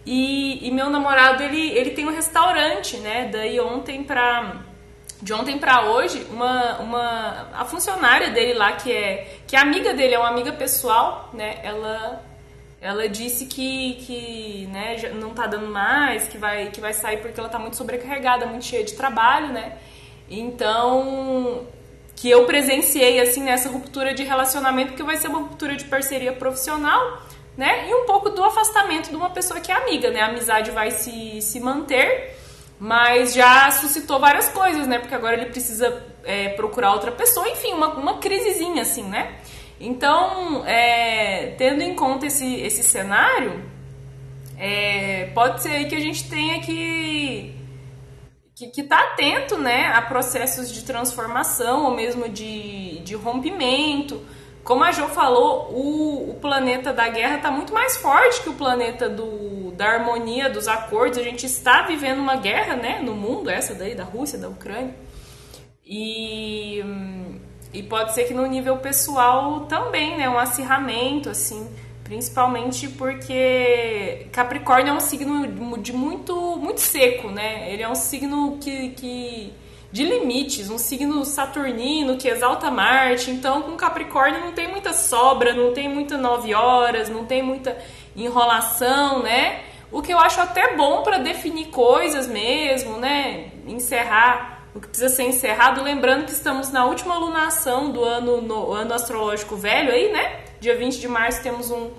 E, 0.07 0.67
e 0.67 0.71
meu 0.71 0.88
namorado, 0.88 1.43
ele, 1.43 1.71
ele 1.73 1.90
tem 1.90 2.09
um 2.09 2.14
restaurante, 2.14 2.97
né? 2.97 3.29
Daí 3.31 3.61
ontem 3.61 4.02
pra 4.02 4.62
de 5.23 5.35
ontem 5.35 5.59
para 5.59 5.83
hoje, 5.83 6.26
uma, 6.31 6.79
uma 6.79 7.49
a 7.52 7.64
funcionária 7.67 8.31
dele 8.31 8.55
lá 8.55 8.73
que 8.73 8.90
é 8.90 9.40
que 9.47 9.55
é 9.55 9.59
amiga 9.59 9.93
dele, 9.93 10.14
é 10.14 10.19
uma 10.19 10.31
amiga 10.31 10.52
pessoal, 10.52 11.29
né? 11.35 11.61
Ela 11.62 12.23
ela 12.80 13.08
disse 13.08 13.44
que, 13.44 13.94
que 14.06 14.68
né, 14.72 14.96
não 15.14 15.30
tá 15.30 15.46
dando 15.46 15.66
mais, 15.66 16.26
que 16.28 16.38
vai 16.38 16.70
que 16.70 16.80
vai 16.80 16.94
sair 16.94 17.18
porque 17.18 17.38
ela 17.38 17.49
tá 17.49 17.58
muito 17.58 17.76
sobrecarregada, 17.76 18.46
muito 18.46 18.64
cheia 18.64 18.82
de 18.82 18.94
trabalho, 18.94 19.49
né? 19.52 19.76
Então, 20.30 21.66
que 22.16 22.30
eu 22.30 22.46
presenciei 22.46 23.20
assim 23.20 23.42
nessa 23.42 23.68
ruptura 23.68 24.14
de 24.14 24.22
relacionamento, 24.22 24.94
que 24.94 25.02
vai 25.02 25.16
ser 25.16 25.28
uma 25.28 25.40
ruptura 25.40 25.76
de 25.76 25.84
parceria 25.84 26.32
profissional, 26.32 27.22
né? 27.56 27.88
E 27.88 27.94
um 27.94 28.06
pouco 28.06 28.30
do 28.30 28.42
afastamento 28.42 29.10
de 29.10 29.16
uma 29.16 29.30
pessoa 29.30 29.60
que 29.60 29.70
é 29.70 29.75
amiga, 29.75 30.10
né? 30.10 30.22
A 30.22 30.26
amizade 30.28 30.70
vai 30.70 30.90
se, 30.90 31.42
se 31.42 31.60
manter, 31.60 32.34
mas 32.78 33.34
já 33.34 33.70
suscitou 33.72 34.18
várias 34.18 34.49
coisas, 34.49 34.87
né? 34.87 34.99
Porque 34.99 35.14
agora 35.14 35.34
ele 35.37 35.50
precisa 35.50 36.02
é, 36.25 36.50
procurar 36.50 36.92
outra 36.92 37.12
pessoa, 37.12 37.46
enfim, 37.49 37.75
uma, 37.75 37.88
uma 37.88 38.18
crisezinha 38.18 38.82
assim, 38.82 39.02
né? 39.02 39.37
Então, 39.80 40.64
é, 40.66 41.10
tendo 41.61 41.83
em 41.83 41.95
conta 41.95 42.25
esse, 42.25 42.55
esse 42.62 42.83
cenário, 42.83 43.62
é, 44.57 45.26
pode 45.35 45.62
ser 45.62 45.85
que 45.88 45.95
a 45.95 46.00
gente 46.00 46.26
tenha 46.26 46.59
que 46.59 47.55
que 48.55 48.81
está 48.81 48.99
atento 49.00 49.59
né, 49.59 49.88
a 49.88 50.00
processos 50.00 50.73
de 50.73 50.83
transformação 50.85 51.85
ou 51.85 51.95
mesmo 51.95 52.31
de, 52.31 53.00
de 53.00 53.14
rompimento. 53.14 54.23
Como 54.64 54.85
a 54.85 54.90
Jo 54.90 55.09
falou, 55.09 55.71
o, 55.73 56.31
o 56.31 56.35
planeta 56.35 56.95
da 56.95 57.09
guerra 57.09 57.37
está 57.37 57.50
muito 57.50 57.75
mais 57.75 57.99
forte 57.99 58.43
que 58.43 58.49
o 58.49 58.55
planeta 58.55 59.09
do, 59.09 59.71
da 59.73 59.87
harmonia, 59.87 60.49
dos 60.49 60.67
acordos. 60.67 61.19
A 61.19 61.23
gente 61.23 61.45
está 61.45 61.83
vivendo 61.83 62.21
uma 62.21 62.37
guerra 62.37 62.75
né, 62.76 63.00
no 63.02 63.14
mundo, 63.14 63.50
essa 63.50 63.75
daí 63.75 63.95
da 63.95 64.05
Rússia, 64.05 64.38
da 64.38 64.49
Ucrânia. 64.49 64.95
E, 65.87 66.83
e 67.72 67.82
pode 67.82 68.14
ser 68.14 68.24
que 68.24 68.34
no 68.34 68.46
nível 68.46 68.78
pessoal 68.78 69.60
também, 69.60 70.16
né, 70.16 70.28
um 70.28 70.38
acirramento, 70.38 71.30
assim, 71.30 71.68
principalmente 72.02 72.88
porque 72.88 74.26
Capricórnio 74.32 74.90
é 74.90 74.94
um 74.94 75.00
signo 75.00 75.46
de 75.78 75.92
muito, 75.92 76.34
muito 76.56 76.80
seco, 76.80 77.28
né? 77.28 77.72
Ele 77.72 77.84
é 77.84 77.88
um 77.88 77.94
signo 77.94 78.58
que, 78.60 78.90
que 78.90 79.52
de 79.92 80.04
limites, 80.04 80.70
um 80.70 80.78
signo 80.78 81.24
saturnino 81.24 82.16
que 82.16 82.26
exalta 82.26 82.68
Marte. 82.68 83.30
Então, 83.30 83.62
com 83.62 83.76
Capricórnio 83.76 84.40
não 84.40 84.52
tem 84.52 84.66
muita 84.66 84.92
sobra, 84.92 85.54
não 85.54 85.72
tem 85.72 85.88
muita 85.88 86.16
nove 86.16 86.52
horas, 86.52 87.08
não 87.08 87.24
tem 87.24 87.42
muita 87.42 87.78
enrolação, 88.16 89.22
né? 89.22 89.60
O 89.92 90.02
que 90.02 90.12
eu 90.12 90.18
acho 90.18 90.40
até 90.40 90.76
bom 90.76 91.02
para 91.02 91.18
definir 91.18 91.66
coisas 91.66 92.26
mesmo, 92.26 92.96
né? 92.96 93.52
Encerrar 93.68 94.50
o 94.74 94.80
que 94.80 94.88
precisa 94.88 95.08
ser 95.08 95.24
encerrado. 95.24 95.82
Lembrando 95.82 96.24
que 96.24 96.32
estamos 96.32 96.70
na 96.70 96.84
última 96.84 97.16
lunação 97.16 97.90
do 97.90 98.04
ano, 98.04 98.40
no, 98.40 98.72
ano 98.72 98.94
astrológico 98.94 99.56
velho 99.56 99.92
aí, 99.92 100.12
né? 100.12 100.44
Dia 100.60 100.76
20 100.76 101.00
de 101.00 101.08
março 101.08 101.42
temos 101.42 101.70
um, 101.70 101.90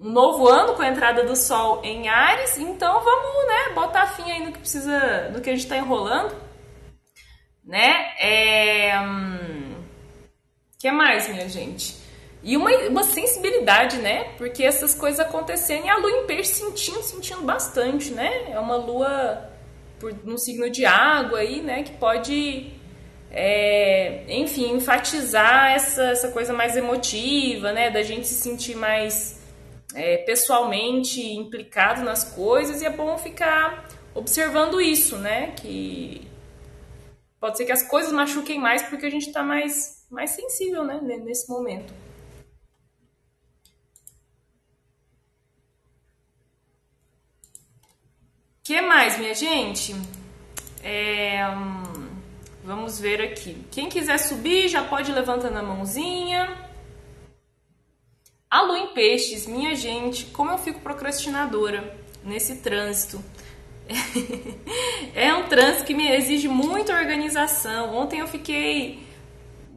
um 0.00 0.10
novo 0.10 0.48
ano 0.48 0.74
com 0.74 0.82
a 0.82 0.88
entrada 0.88 1.24
do 1.24 1.36
Sol 1.36 1.80
em 1.84 2.08
Ares. 2.08 2.58
Então 2.58 3.00
vamos, 3.02 3.46
né? 3.46 3.74
Botar 3.74 4.06
fim 4.08 4.30
aí 4.30 4.44
no 4.44 4.52
que 4.52 4.58
precisa, 4.58 5.30
no 5.30 5.40
que 5.40 5.50
a 5.50 5.52
gente 5.52 5.64
está 5.64 5.76
enrolando 5.76 6.44
né? 7.64 8.12
É... 8.18 9.00
Hum, 9.00 9.74
que 10.78 10.90
mais, 10.90 11.28
minha 11.28 11.48
gente? 11.48 11.96
E 12.42 12.56
uma, 12.56 12.70
uma 12.88 13.04
sensibilidade, 13.04 13.96
né? 13.98 14.34
Porque 14.36 14.62
essas 14.62 14.94
coisas 14.94 15.20
acontecendo 15.20 15.86
e 15.86 15.88
a 15.88 15.96
lua 15.96 16.10
em 16.10 16.26
peixe 16.26 16.52
sentindo, 16.52 17.02
sentindo 17.02 17.40
bastante, 17.42 18.12
né? 18.12 18.50
É 18.50 18.60
uma 18.60 18.76
lua 18.76 19.50
por, 19.98 20.12
no 20.24 20.38
signo 20.38 20.68
de 20.70 20.84
água 20.84 21.38
aí, 21.38 21.60
né? 21.62 21.82
Que 21.82 21.92
pode, 21.92 22.72
é, 23.30 24.24
enfim, 24.28 24.72
enfatizar 24.72 25.72
essa, 25.72 26.04
essa 26.04 26.28
coisa 26.30 26.52
mais 26.52 26.76
emotiva, 26.76 27.72
né? 27.72 27.90
Da 27.90 28.02
gente 28.02 28.26
se 28.26 28.34
sentir 28.34 28.76
mais 28.76 29.40
é, 29.94 30.18
pessoalmente 30.18 31.20
implicado 31.20 32.02
nas 32.02 32.24
coisas 32.24 32.82
e 32.82 32.86
é 32.86 32.90
bom 32.90 33.16
ficar 33.18 33.88
observando 34.14 34.80
isso, 34.80 35.16
né? 35.16 35.52
Que 35.56 36.26
pode 37.40 37.56
ser 37.56 37.64
que 37.64 37.72
as 37.72 37.82
coisas 37.88 38.12
machuquem 38.12 38.58
mais 38.60 38.82
porque 38.82 39.06
a 39.06 39.10
gente 39.10 39.26
está 39.26 39.42
mais, 39.42 40.06
mais 40.10 40.30
sensível, 40.30 40.84
né, 40.84 40.98
nesse 41.02 41.48
momento. 41.48 41.92
Que 48.64 48.80
mais, 48.80 49.18
minha 49.18 49.34
gente? 49.34 49.94
É, 50.82 51.46
hum, 51.50 52.08
vamos 52.64 52.98
ver 52.98 53.20
aqui. 53.20 53.62
Quem 53.70 53.90
quiser 53.90 54.16
subir 54.18 54.68
já 54.68 54.82
pode 54.82 55.12
levantando 55.12 55.58
a 55.58 55.62
mãozinha. 55.62 56.50
A 58.50 58.78
em 58.78 58.86
peixes, 58.94 59.46
minha 59.46 59.74
gente, 59.74 60.24
como 60.26 60.50
eu 60.50 60.56
fico 60.56 60.80
procrastinadora 60.80 61.94
nesse 62.24 62.56
trânsito. 62.56 63.22
é 65.14 65.34
um 65.34 65.46
trânsito 65.46 65.84
que 65.84 65.92
me 65.92 66.10
exige 66.10 66.48
muita 66.48 66.98
organização. 66.98 67.94
Ontem 67.94 68.20
eu 68.20 68.26
fiquei 68.26 69.06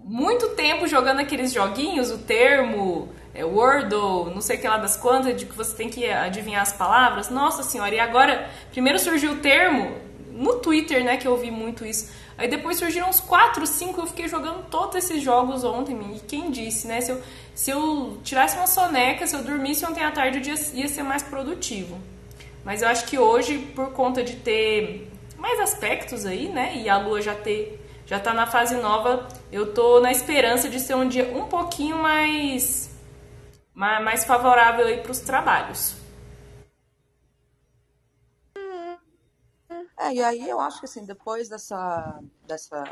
muito 0.01 0.49
tempo 0.55 0.87
jogando 0.87 1.19
aqueles 1.19 1.51
joguinhos, 1.51 2.09
o 2.09 2.19
termo, 2.19 3.13
é, 3.37 3.45
Wordle, 3.45 4.33
não 4.33 4.41
sei 4.41 4.57
que 4.57 4.67
lá 4.67 4.77
das 4.77 4.97
quantas, 4.97 5.37
de 5.37 5.45
que 5.45 5.55
você 5.55 5.75
tem 5.75 5.89
que 5.89 6.09
adivinhar 6.09 6.63
as 6.63 6.73
palavras. 6.73 7.29
Nossa 7.29 7.61
senhora, 7.61 7.93
e 7.93 7.99
agora, 7.99 8.49
primeiro 8.71 8.97
surgiu 8.97 9.33
o 9.33 9.35
termo, 9.35 9.95
no 10.31 10.55
Twitter, 10.55 11.03
né, 11.03 11.17
que 11.17 11.27
eu 11.27 11.37
vi 11.37 11.51
muito 11.51 11.85
isso. 11.85 12.11
Aí 12.35 12.47
depois 12.47 12.77
surgiram 12.77 13.09
uns 13.09 13.19
4, 13.19 13.65
5, 13.65 14.01
eu 14.01 14.07
fiquei 14.07 14.27
jogando 14.27 14.65
todos 14.69 14.95
esses 14.95 15.21
jogos 15.21 15.63
ontem, 15.63 15.95
e 16.15 16.19
quem 16.19 16.49
disse, 16.49 16.87
né? 16.87 16.99
Se 16.99 17.11
eu, 17.11 17.21
se 17.53 17.71
eu 17.71 18.17
tirasse 18.23 18.57
uma 18.57 18.67
soneca, 18.67 19.25
se 19.27 19.35
eu 19.35 19.43
dormisse 19.43 19.85
ontem 19.85 20.03
à 20.03 20.11
tarde, 20.11 20.39
o 20.39 20.41
dia 20.41 20.55
ia 20.73 20.87
ser 20.87 21.03
mais 21.03 21.21
produtivo. 21.21 21.97
Mas 22.65 22.81
eu 22.81 22.87
acho 22.87 23.05
que 23.05 23.19
hoje, 23.19 23.59
por 23.75 23.91
conta 23.91 24.23
de 24.23 24.35
ter 24.35 25.11
mais 25.37 25.59
aspectos 25.59 26.25
aí, 26.25 26.49
né? 26.49 26.73
E 26.75 26.89
a 26.89 26.97
lua 26.97 27.21
já 27.21 27.35
ter 27.35 27.83
já 28.05 28.19
tá 28.19 28.33
na 28.33 28.47
fase 28.47 28.75
nova, 28.77 29.27
eu 29.51 29.73
tô 29.73 29.99
na 29.99 30.11
esperança 30.11 30.69
de 30.69 30.79
ser 30.79 30.95
um 30.95 31.07
dia 31.07 31.29
um 31.35 31.45
pouquinho 31.45 31.97
mais 31.97 32.96
mais 33.77 34.25
favorável 34.25 34.87
aí 34.87 35.01
para 35.01 35.11
os 35.11 35.19
trabalhos. 35.19 35.93
É, 39.99 40.13
e 40.13 40.23
aí 40.23 40.49
eu 40.49 40.59
acho 40.59 40.79
que 40.79 40.85
assim, 40.85 41.05
depois 41.05 41.47
dessa, 41.47 42.19
dessa 42.47 42.83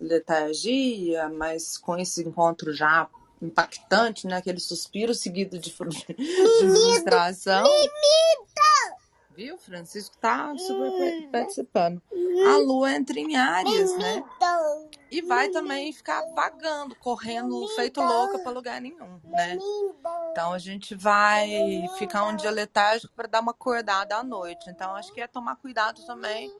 letargia, 0.00 1.28
mas 1.30 1.78
com 1.78 1.96
esse 1.96 2.22
encontro 2.22 2.72
já 2.74 3.08
impactante, 3.40 4.26
né? 4.26 4.36
Aquele 4.36 4.60
suspiro 4.60 5.14
seguido 5.14 5.58
de, 5.58 5.70
de 5.70 5.76
frustração. 6.60 7.64
Viu? 9.34 9.58
Francisco 9.58 10.16
tá 10.18 10.54
super 10.56 11.28
participando. 11.30 12.00
A 12.46 12.56
lua 12.58 12.92
entra 12.94 13.18
em 13.18 13.36
áreas, 13.36 13.96
né? 13.98 14.24
E 15.10 15.22
vai 15.22 15.48
também 15.50 15.92
ficar 15.92 16.20
vagando, 16.34 16.96
correndo 16.96 17.66
feito 17.76 18.00
louca 18.00 18.40
para 18.40 18.50
lugar 18.50 18.80
nenhum, 18.80 19.20
né? 19.24 19.56
Então 20.32 20.52
a 20.52 20.58
gente 20.58 20.94
vai 20.96 21.48
ficar 21.96 22.24
um 22.24 22.34
dia 22.34 22.50
letárgico 22.50 23.14
para 23.14 23.28
dar 23.28 23.40
uma 23.40 23.52
acordada 23.52 24.16
à 24.16 24.24
noite. 24.24 24.68
Então 24.68 24.96
acho 24.96 25.12
que 25.12 25.20
é 25.20 25.28
tomar 25.28 25.56
cuidado 25.56 26.04
também 26.04 26.50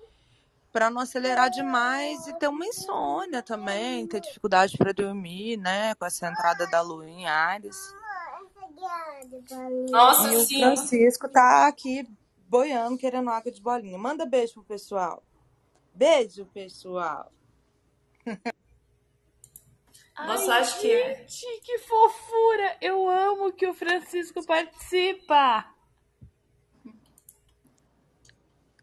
para 0.72 0.90
não 0.90 1.00
acelerar 1.00 1.50
demais 1.50 2.26
e 2.26 2.34
ter 2.34 2.48
uma 2.48 2.66
insônia 2.66 3.42
também, 3.42 4.06
ter 4.06 4.20
dificuldade 4.20 4.76
para 4.76 4.92
dormir, 4.92 5.56
né? 5.56 5.94
Com 5.94 6.04
essa 6.04 6.28
entrada 6.28 6.66
da 6.68 6.82
lua 6.82 7.08
em 7.08 7.26
Ares. 7.26 7.76
Nossa, 9.90 10.34
e 10.34 10.46
sim. 10.46 10.56
o 10.56 10.60
Francisco 10.60 11.28
tá 11.28 11.66
aqui 11.66 12.06
boiando, 12.48 12.98
querendo 12.98 13.30
água 13.30 13.50
de 13.50 13.60
bolinha. 13.60 13.98
Manda 13.98 14.24
beijo 14.26 14.54
pro 14.54 14.64
pessoal. 14.64 15.22
Beijo, 15.94 16.44
pessoal. 16.46 17.32
Nossa, 20.18 20.54
Ai, 20.54 20.60
acho 20.60 20.80
que 20.80 20.90
é. 20.90 21.26
Gente, 21.28 21.60
que 21.62 21.78
fofura! 21.78 22.76
Eu 22.80 23.08
amo 23.08 23.52
que 23.52 23.66
o 23.66 23.74
Francisco 23.74 24.44
participa. 24.46 25.66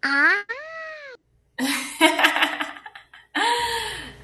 Ah! 0.04 0.46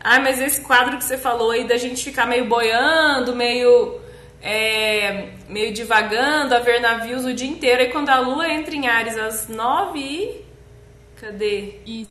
Ai, 0.01 0.19
mas 0.21 0.39
esse 0.39 0.61
quadro 0.61 0.97
que 0.97 1.03
você 1.03 1.17
falou 1.17 1.51
aí 1.51 1.67
da 1.67 1.77
gente 1.77 2.03
ficar 2.03 2.25
meio 2.25 2.47
boiando, 2.47 3.35
meio 3.35 3.99
é, 4.41 5.35
meio 5.47 5.73
divagando, 5.73 6.55
a 6.55 6.59
ver 6.59 6.79
navios 6.79 7.25
o 7.25 7.33
dia 7.33 7.47
inteiro. 7.47 7.83
E 7.83 7.91
quando 7.91 8.09
a 8.09 8.19
lua 8.19 8.49
entra 8.49 8.75
em 8.75 8.87
Ares 8.87 9.17
às 9.17 9.47
9 9.47 9.99
e. 9.99 10.45
Cadê? 11.15 11.81
E 11.85 12.07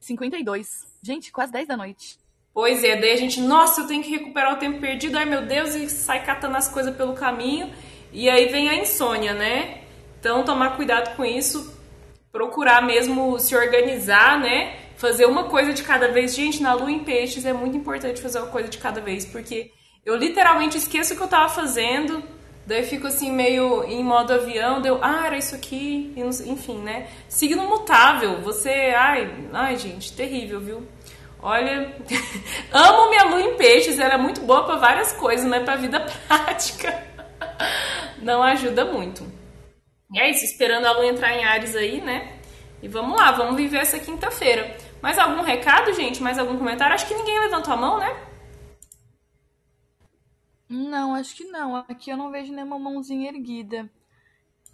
52. 0.00 0.68
Gente, 1.02 1.30
quase 1.30 1.52
10 1.52 1.68
da 1.68 1.76
noite. 1.76 2.18
Pois 2.56 2.82
é, 2.82 2.96
daí 2.96 3.12
a 3.12 3.16
gente, 3.16 3.38
nossa, 3.38 3.82
eu 3.82 3.86
tenho 3.86 4.02
que 4.02 4.10
recuperar 4.10 4.54
o 4.54 4.56
tempo 4.56 4.80
perdido, 4.80 5.18
ai 5.18 5.26
meu 5.26 5.42
Deus, 5.42 5.74
e 5.74 5.90
sai 5.90 6.24
catando 6.24 6.56
as 6.56 6.66
coisas 6.66 6.96
pelo 6.96 7.12
caminho. 7.12 7.70
E 8.10 8.30
aí 8.30 8.46
vem 8.46 8.70
a 8.70 8.74
insônia, 8.74 9.34
né? 9.34 9.82
Então 10.18 10.42
tomar 10.42 10.74
cuidado 10.74 11.14
com 11.16 11.22
isso, 11.22 11.78
procurar 12.32 12.80
mesmo 12.80 13.38
se 13.38 13.54
organizar, 13.54 14.40
né? 14.40 14.74
Fazer 14.96 15.26
uma 15.26 15.44
coisa 15.50 15.74
de 15.74 15.82
cada 15.82 16.08
vez. 16.08 16.34
Gente, 16.34 16.62
na 16.62 16.72
lua 16.72 16.90
em 16.90 17.00
peixes 17.00 17.44
é 17.44 17.52
muito 17.52 17.76
importante 17.76 18.22
fazer 18.22 18.38
uma 18.38 18.50
coisa 18.50 18.70
de 18.70 18.78
cada 18.78 19.02
vez, 19.02 19.26
porque 19.26 19.70
eu 20.02 20.16
literalmente 20.16 20.78
esqueço 20.78 21.12
o 21.12 21.16
que 21.18 21.22
eu 21.22 21.28
tava 21.28 21.50
fazendo, 21.50 22.22
daí 22.66 22.84
fico 22.84 23.06
assim 23.06 23.30
meio 23.30 23.84
em 23.84 24.02
modo 24.02 24.32
avião, 24.32 24.80
deu, 24.80 24.98
ah, 25.02 25.26
era 25.26 25.36
isso 25.36 25.54
aqui, 25.54 26.14
enfim, 26.16 26.78
né? 26.78 27.08
Signo 27.28 27.68
mutável, 27.68 28.40
você, 28.40 28.94
ai, 28.96 29.30
ai, 29.52 29.76
gente, 29.76 30.16
terrível, 30.16 30.58
viu? 30.58 30.95
Olha, 31.40 31.94
amo 32.72 33.10
minha 33.10 33.24
lua 33.24 33.42
em 33.42 33.56
peixes, 33.56 33.98
ela 33.98 34.14
é 34.14 34.18
muito 34.18 34.40
boa 34.40 34.64
para 34.64 34.76
várias 34.76 35.12
coisas, 35.12 35.46
mas 35.46 35.62
para 35.64 35.76
vida 35.76 36.00
prática 36.26 37.06
não 38.20 38.42
ajuda 38.42 38.84
muito. 38.84 39.24
E 40.12 40.20
é 40.20 40.30
isso, 40.30 40.44
esperando 40.44 40.86
a 40.86 40.92
lua 40.92 41.06
entrar 41.06 41.32
em 41.32 41.44
Ares 41.44 41.74
aí, 41.76 42.00
né? 42.00 42.40
E 42.82 42.88
vamos 42.88 43.16
lá, 43.16 43.32
vamos 43.32 43.56
viver 43.56 43.78
essa 43.78 43.98
quinta-feira. 43.98 44.76
Mais 45.02 45.18
algum 45.18 45.42
recado, 45.42 45.92
gente? 45.94 46.22
Mais 46.22 46.38
algum 46.38 46.56
comentário? 46.58 46.94
Acho 46.94 47.06
que 47.06 47.14
ninguém 47.14 47.38
levantou 47.40 47.72
a 47.72 47.76
mão, 47.76 47.98
né? 47.98 48.26
Não, 50.68 51.14
acho 51.14 51.34
que 51.36 51.44
não. 51.44 51.76
Aqui 51.76 52.10
eu 52.10 52.16
não 52.16 52.30
vejo 52.30 52.52
nenhuma 52.52 52.78
mãozinha 52.78 53.28
erguida. 53.28 53.88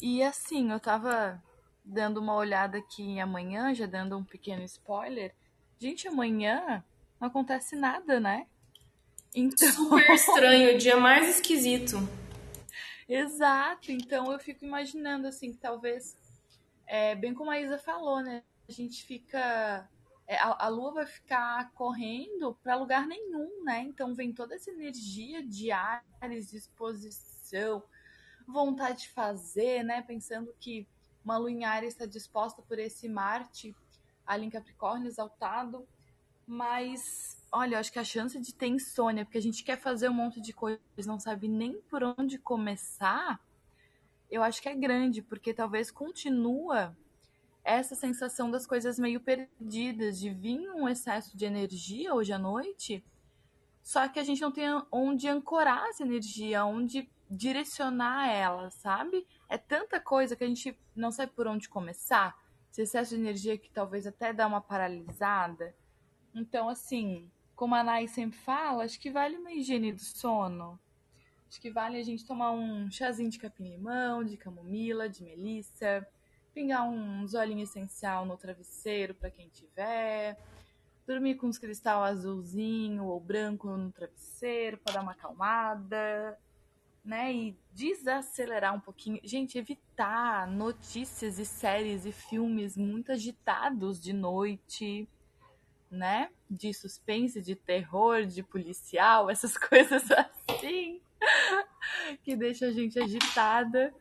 E 0.01 0.23
assim, 0.23 0.73
eu 0.73 0.81
tava 0.81 1.41
dando 1.85 2.19
uma 2.19 2.35
olhada 2.35 2.79
aqui 2.79 3.21
amanhã, 3.21 3.75
já 3.75 3.87
dando 3.87 4.17
um 4.17 4.25
pequeno 4.25 4.63
spoiler. 4.65 5.35
Gente, 5.83 6.07
amanhã 6.07 6.85
não 7.21 7.27
acontece 7.27 7.75
nada, 7.75 8.21
né? 8.21 8.47
Então... 9.35 9.69
Super 9.73 10.13
estranho, 10.13 10.77
o 10.77 10.79
dia 10.79 10.97
mais 10.97 11.29
esquisito. 11.29 11.97
Exato, 13.09 13.91
então 13.91 14.31
eu 14.31 14.39
fico 14.39 14.65
imaginando 14.65 15.27
assim, 15.27 15.51
que 15.51 15.59
talvez, 15.59 16.17
é, 16.87 17.17
bem 17.17 17.35
como 17.35 17.51
a 17.51 17.59
Isa 17.61 17.79
falou, 17.79 18.23
né? 18.23 18.45
A 18.69 18.71
gente 18.71 19.05
fica 19.05 19.91
é, 20.25 20.37
a, 20.37 20.67
a 20.67 20.69
lua 20.69 20.93
vai 20.93 21.07
ficar 21.07 21.73
correndo 21.73 22.57
para 22.63 22.77
lugar 22.77 23.05
nenhum, 23.05 23.65
né? 23.65 23.81
Então 23.81 24.15
vem 24.15 24.33
toda 24.33 24.55
essa 24.55 24.71
energia 24.71 25.43
de 25.43 25.73
Ares, 25.73 26.49
disposição, 26.49 27.83
vontade 28.47 29.01
de 29.01 29.09
fazer, 29.09 29.83
né? 29.83 30.01
Pensando 30.01 30.55
que 30.61 30.87
uma 31.25 31.37
lua 31.37 31.51
em 31.51 31.65
Ares 31.65 31.95
está 31.95 32.07
disposta 32.07 32.63
por 32.63 32.79
esse 32.79 33.09
Marte 33.09 33.75
ali 34.27 34.47
em 34.47 34.51
Capricórnio 34.51 35.09
exaltado, 35.09 35.87
mas 36.47 37.41
olha, 37.53 37.75
eu 37.75 37.79
acho 37.79 37.93
que 37.93 37.99
a 37.99 38.05
chance 38.05 38.39
de 38.41 38.55
ter 38.55 38.67
insônia, 38.67 39.25
porque 39.25 39.39
a 39.39 39.43
gente 39.43 39.63
quer 39.63 39.79
fazer 39.79 40.09
um 40.09 40.15
monte 40.15 40.41
de 40.41 40.53
coisas, 40.53 40.81
não 41.07 41.19
sabe 41.19 41.49
nem 41.49 41.81
por 41.83 42.03
onde 42.03 42.39
começar, 42.39 43.41
eu 44.31 44.43
acho 44.43 44.63
que 44.63 44.69
é 44.69 44.75
grande, 44.75 45.21
porque 45.21 45.53
talvez 45.53 45.91
continua 45.91 46.97
essa 47.63 47.95
sensação 47.95 48.51
das 48.51 48.67
coisas 48.67 48.99
meio 48.99 49.21
perdidas, 49.21 50.19
de 50.19 50.31
vir 50.31 50.69
um 50.71 50.89
excesso 50.89 51.37
de 51.37 51.45
energia 51.45 52.15
hoje 52.15 52.33
à 52.33 52.39
noite, 52.39 53.05
só 53.83 54.09
que 54.09 54.19
a 54.19 54.25
gente 54.25 54.41
não 54.41 54.51
tem 54.51 54.67
onde 54.91 55.29
ancorar 55.29 55.89
essa 55.89 56.03
energia, 56.03 56.65
onde 56.65 57.11
direcionar 57.31 58.29
ela, 58.29 58.71
sabe? 58.71 59.27
É 59.49 59.59
tanta 59.59 59.99
coisa 59.99 60.37
que 60.37 60.45
a 60.45 60.47
gente 60.47 60.79
não 60.95 61.11
sabe 61.11 61.33
por 61.33 61.47
onde 61.47 61.69
começar. 61.69 62.37
Esse 62.73 62.83
excesso 62.83 63.15
de 63.15 63.21
energia 63.21 63.57
que 63.57 63.71
talvez 63.71 64.07
até 64.07 64.33
dá 64.33 64.47
uma 64.47 64.61
paralisada. 64.61 65.73
Então, 66.35 66.69
assim, 66.69 67.31
como 67.55 67.77
a 67.77 67.85
Nai 67.85 68.09
sempre 68.09 68.39
fala, 68.39 68.83
acho 68.83 68.99
que 68.99 69.11
vale 69.11 69.37
uma 69.37 69.53
higiene 69.53 69.93
do 69.93 70.01
sono. 70.01 70.81
Acho 71.49 71.61
que 71.61 71.71
vale 71.71 71.99
a 71.99 72.03
gente 72.03 72.27
tomar 72.27 72.51
um 72.51 72.91
chazinho 72.91 73.31
de 73.31 73.39
capim-limão, 73.39 74.25
de 74.25 74.37
camomila, 74.37 75.09
de 75.09 75.23
melissa 75.23 76.05
pingar 76.53 76.89
um 76.89 77.27
olhinhos 77.35 77.71
essencial 77.71 78.27
no 78.27 78.37
travesseiro 78.37 79.15
para 79.15 79.31
quem 79.31 79.49
tiver, 79.49 80.39
dormir 81.07 81.37
com 81.37 81.47
uns 81.47 81.59
cristal 81.59 82.03
azulzinho 82.03 83.05
ou 83.05 83.19
branco 83.19 83.69
no 83.69 83.91
travesseiro 83.91 84.79
para 84.79 84.95
dar 84.95 85.03
uma 85.03 85.13
acalmada, 85.13 86.39
né? 87.05 87.33
E 87.33 87.59
desacelerar 87.73 88.75
um 88.75 88.81
pouquinho. 88.81 89.21
Gente, 89.25 89.59
evitar 89.59 90.47
notícias 90.47 91.39
e 91.39 91.45
séries 91.45 92.07
e 92.07 92.13
filmes 92.13 92.77
muito 92.77 93.13
agitados 93.13 94.01
de 94.01 94.13
noite, 94.13 95.09
né? 95.91 96.31
De 96.51 96.73
suspense, 96.73 97.41
de 97.41 97.55
terror, 97.55 98.25
de 98.25 98.43
policial, 98.43 99.29
essas 99.31 99.57
coisas 99.57 100.11
assim 100.11 101.01
que 102.23 102.37
deixa 102.37 102.67
a 102.67 102.73
gente 102.73 102.99
agitada 102.99 103.95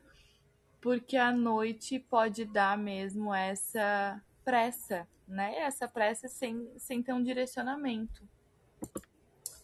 porque 0.79 1.15
a 1.15 1.31
noite 1.31 1.99
pode 1.99 2.43
dar 2.43 2.77
mesmo 2.77 3.33
essa 3.33 4.19
pressa, 4.43 5.07
né? 5.27 5.55
Essa 5.59 5.87
pressa 5.87 6.27
sem, 6.27 6.67
sem 6.77 7.03
ter 7.03 7.13
um 7.13 7.21
direcionamento. 7.21 8.27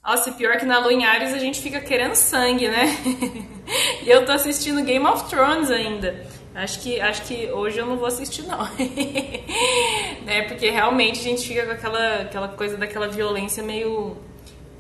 Nossa, 0.08 0.30
e 0.30 0.34
pior 0.34 0.56
que 0.58 0.66
na 0.66 0.80
Lua 0.80 0.94
em 0.94 1.04
Ares 1.04 1.34
a 1.34 1.38
gente 1.38 1.62
fica 1.62 1.82
querendo 1.82 2.16
sangue, 2.16 2.70
né? 2.70 2.98
e 4.02 4.10
eu 4.10 4.26
tô 4.26 4.32
assistindo 4.32 4.82
Game 4.86 5.06
of 5.06 5.30
Thrones 5.30 5.70
ainda. 5.70 6.26
Acho 6.56 6.80
que, 6.80 7.02
acho 7.02 7.24
que 7.24 7.52
hoje 7.52 7.78
eu 7.78 7.86
não 7.86 7.98
vou 7.98 8.08
assistir, 8.08 8.44
não. 8.44 8.60
né? 10.24 10.44
Porque 10.48 10.70
realmente 10.70 11.20
a 11.20 11.24
gente 11.24 11.46
fica 11.46 11.66
com 11.66 11.74
aquela, 11.74 12.22
aquela 12.22 12.48
coisa 12.48 12.78
daquela 12.78 13.10
violência 13.10 13.62
meio. 13.62 14.16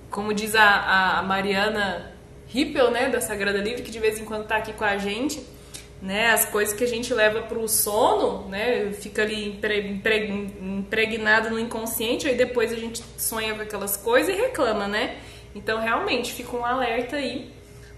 Como 0.10 0.34
diz 0.34 0.56
a, 0.56 1.20
a 1.20 1.24
Mariana 1.24 2.10
Rippel, 2.48 2.90
né? 2.90 3.10
Da 3.10 3.20
Sagrada 3.20 3.58
Livre, 3.58 3.84
que 3.84 3.92
de 3.92 4.00
vez 4.00 4.18
em 4.22 4.24
quando 4.24 4.48
tá 4.48 4.56
aqui 4.56 4.72
com 4.72 4.86
a 4.86 4.98
gente 4.98 5.46
né? 6.02 6.32
As 6.32 6.46
coisas 6.46 6.74
que 6.74 6.84
a 6.84 6.88
gente 6.88 7.14
leva 7.14 7.42
para 7.42 7.58
o 7.58 7.68
sono, 7.68 8.48
né? 8.50 8.92
Fica 8.94 9.24
ali 9.24 9.60
impregnado 10.62 11.50
no 11.50 11.60
inconsciente, 11.60 12.28
aí 12.28 12.36
depois 12.36 12.72
a 12.72 12.76
gente 12.76 13.04
sonha 13.18 13.54
com 13.56 13.62
aquelas 13.62 13.98
coisas 13.98 14.34
e 14.34 14.38
reclama, 14.38 14.88
né? 14.88 15.18
Então, 15.56 15.80
realmente, 15.80 16.34
fica 16.34 16.56
um 16.56 16.66
alerta 16.66 17.16
aí, 17.16 17.52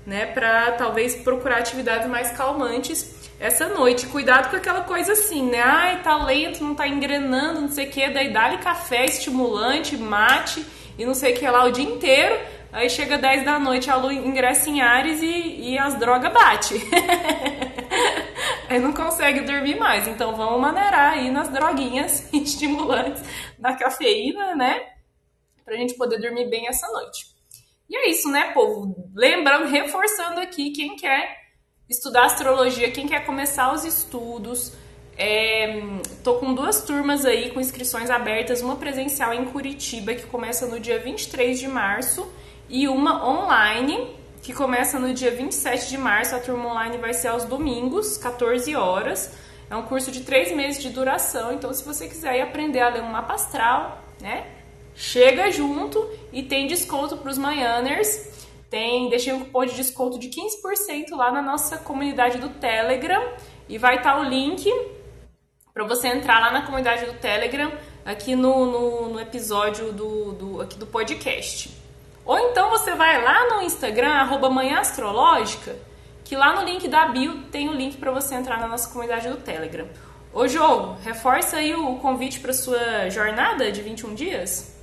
né? 0.06 0.26
Para 0.28 0.72
talvez 0.74 1.16
procurar 1.16 1.58
atividades 1.58 2.08
mais 2.08 2.32
calmantes 2.32 3.30
essa 3.40 3.68
noite. 3.68 4.08
Cuidado 4.08 4.50
com 4.50 4.56
aquela 4.56 4.82
coisa 4.82 5.14
assim, 5.14 5.50
né? 5.50 5.62
Ai, 5.62 6.02
tá 6.02 6.16
lento, 6.24 6.64
não 6.64 6.76
tá 6.76 6.88
engrenando, 6.88 7.62
não 7.62 7.70
sei 7.70 7.88
o 7.88 7.90
que, 7.90 8.10
daí 8.10 8.32
dá-lhe 8.32 8.58
café 8.58 9.06
estimulante, 9.06 9.98
mate 9.98 10.66
e 10.98 11.06
não 11.06 11.14
sei 11.14 11.34
o 11.34 11.38
que 11.38 11.50
lá 11.50 11.64
o 11.64 11.72
dia 11.72 11.86
inteiro. 11.86 12.38
Aí 12.72 12.90
chega 12.90 13.18
10 13.18 13.46
da 13.46 13.58
noite, 13.58 13.90
a 13.90 13.96
lua 13.96 14.14
ingressa 14.14 14.70
em 14.70 14.82
Ares 14.82 15.22
e, 15.24 15.72
e 15.72 15.78
as 15.78 15.96
drogas 15.98 16.32
bate. 16.32 16.76
aí 18.70 18.80
não 18.80 18.94
consegue 18.94 19.42
dormir 19.42 19.78
mais. 19.78 20.08
Então 20.08 20.36
vamos 20.36 20.62
maneirar 20.62 21.14
aí 21.14 21.32
nas 21.32 21.50
droguinhas 21.50 22.30
estimulantes 22.34 23.24
da 23.58 23.74
cafeína, 23.74 24.56
né? 24.56 24.82
Pra 25.66 25.76
gente 25.76 25.96
poder 25.96 26.20
dormir 26.20 26.50
bem 26.50 26.68
essa 26.68 26.88
noite. 26.88 27.28
E 27.90 27.98
é 27.98 28.10
isso, 28.10 28.30
né, 28.30 28.52
povo? 28.54 28.96
Lembrando, 29.16 29.68
reforçando 29.68 30.40
aqui, 30.40 30.72
quem 30.72 30.96
quer 30.96 31.40
estudar 31.90 32.26
astrologia, 32.26 32.92
quem 32.92 33.08
quer 33.08 33.26
começar 33.26 33.74
os 33.74 33.84
estudos, 33.84 34.74
é, 35.18 35.82
tô 36.24 36.36
com 36.36 36.54
duas 36.54 36.84
turmas 36.84 37.26
aí 37.26 37.50
com 37.50 37.60
inscrições 37.60 38.12
abertas, 38.12 38.62
uma 38.62 38.76
presencial 38.76 39.34
em 39.34 39.44
Curitiba, 39.46 40.14
que 40.14 40.28
começa 40.28 40.68
no 40.68 40.80
dia 40.80 41.00
23 41.00 41.60
de 41.60 41.68
março, 41.68 42.32
e 42.70 42.88
uma 42.88 43.28
online, 43.28 44.16
que 44.42 44.54
começa 44.54 45.00
no 45.00 45.14
dia 45.14 45.32
27 45.32 45.90
de 45.90 45.98
março. 45.98 46.36
A 46.36 46.40
turma 46.40 46.70
online 46.70 46.98
vai 46.98 47.14
ser 47.14 47.28
aos 47.28 47.46
domingos, 47.46 48.18
14 48.18 48.76
horas. 48.76 49.32
É 49.70 49.76
um 49.76 49.84
curso 49.84 50.12
de 50.12 50.22
três 50.22 50.52
meses 50.56 50.82
de 50.82 50.90
duração, 50.90 51.54
então 51.54 51.72
se 51.74 51.84
você 51.84 52.08
quiser 52.08 52.42
aprender 52.42 52.80
a 52.80 52.90
ler 52.90 53.04
um 53.04 53.12
mapa 53.12 53.36
astral, 53.36 54.04
né? 54.20 54.48
Chega 54.96 55.52
junto 55.52 56.10
e 56.34 56.42
tem 56.44 56.68
desconto 56.68 57.18
para 57.18 57.30
os 57.30 57.38
Manhãers. 57.38 58.48
Tem, 58.70 59.10
deixei 59.10 59.34
um 59.34 59.40
cupom 59.40 59.66
de 59.66 59.76
desconto 59.76 60.20
de 60.20 60.28
15% 60.28 61.16
lá 61.16 61.32
na 61.32 61.42
nossa 61.42 61.78
comunidade 61.78 62.38
do 62.38 62.50
Telegram 62.50 63.34
e 63.68 63.78
vai 63.78 63.98
estar 63.98 64.14
tá 64.14 64.20
o 64.20 64.24
link 64.24 64.70
para 65.74 65.84
você 65.86 66.08
entrar 66.08 66.40
lá 66.40 66.52
na 66.52 66.64
comunidade 66.64 67.06
do 67.06 67.14
Telegram 67.14 67.72
aqui 68.04 68.36
no, 68.36 68.66
no, 68.66 69.10
no 69.10 69.20
episódio 69.20 69.94
do, 69.94 70.34
do, 70.34 70.62
aqui 70.62 70.78
do 70.78 70.86
podcast. 70.86 71.72
Ou 72.30 72.38
então 72.38 72.70
você 72.70 72.94
vai 72.94 73.24
lá 73.24 73.56
no 73.56 73.64
Instagram, 73.64 74.12
arroba 74.12 74.52
Manhã 74.52 74.82
Astrológica, 74.82 75.76
que 76.24 76.36
lá 76.36 76.56
no 76.56 76.64
link 76.64 76.88
da 76.88 77.08
bio 77.08 77.46
tem 77.46 77.68
o 77.68 77.74
link 77.74 77.98
para 77.98 78.12
você 78.12 78.36
entrar 78.36 78.60
na 78.60 78.68
nossa 78.68 78.88
comunidade 78.88 79.28
do 79.28 79.38
Telegram. 79.38 79.90
Ô 80.32 80.48
Jogo, 80.48 80.94
reforça 81.02 81.58
aí 81.58 81.74
o 81.74 81.98
convite 81.98 82.40
para 82.40 82.54
sua 82.54 83.10
jornada 83.10 83.72
de 83.72 83.82
21 83.82 84.14
dias? 84.14 84.80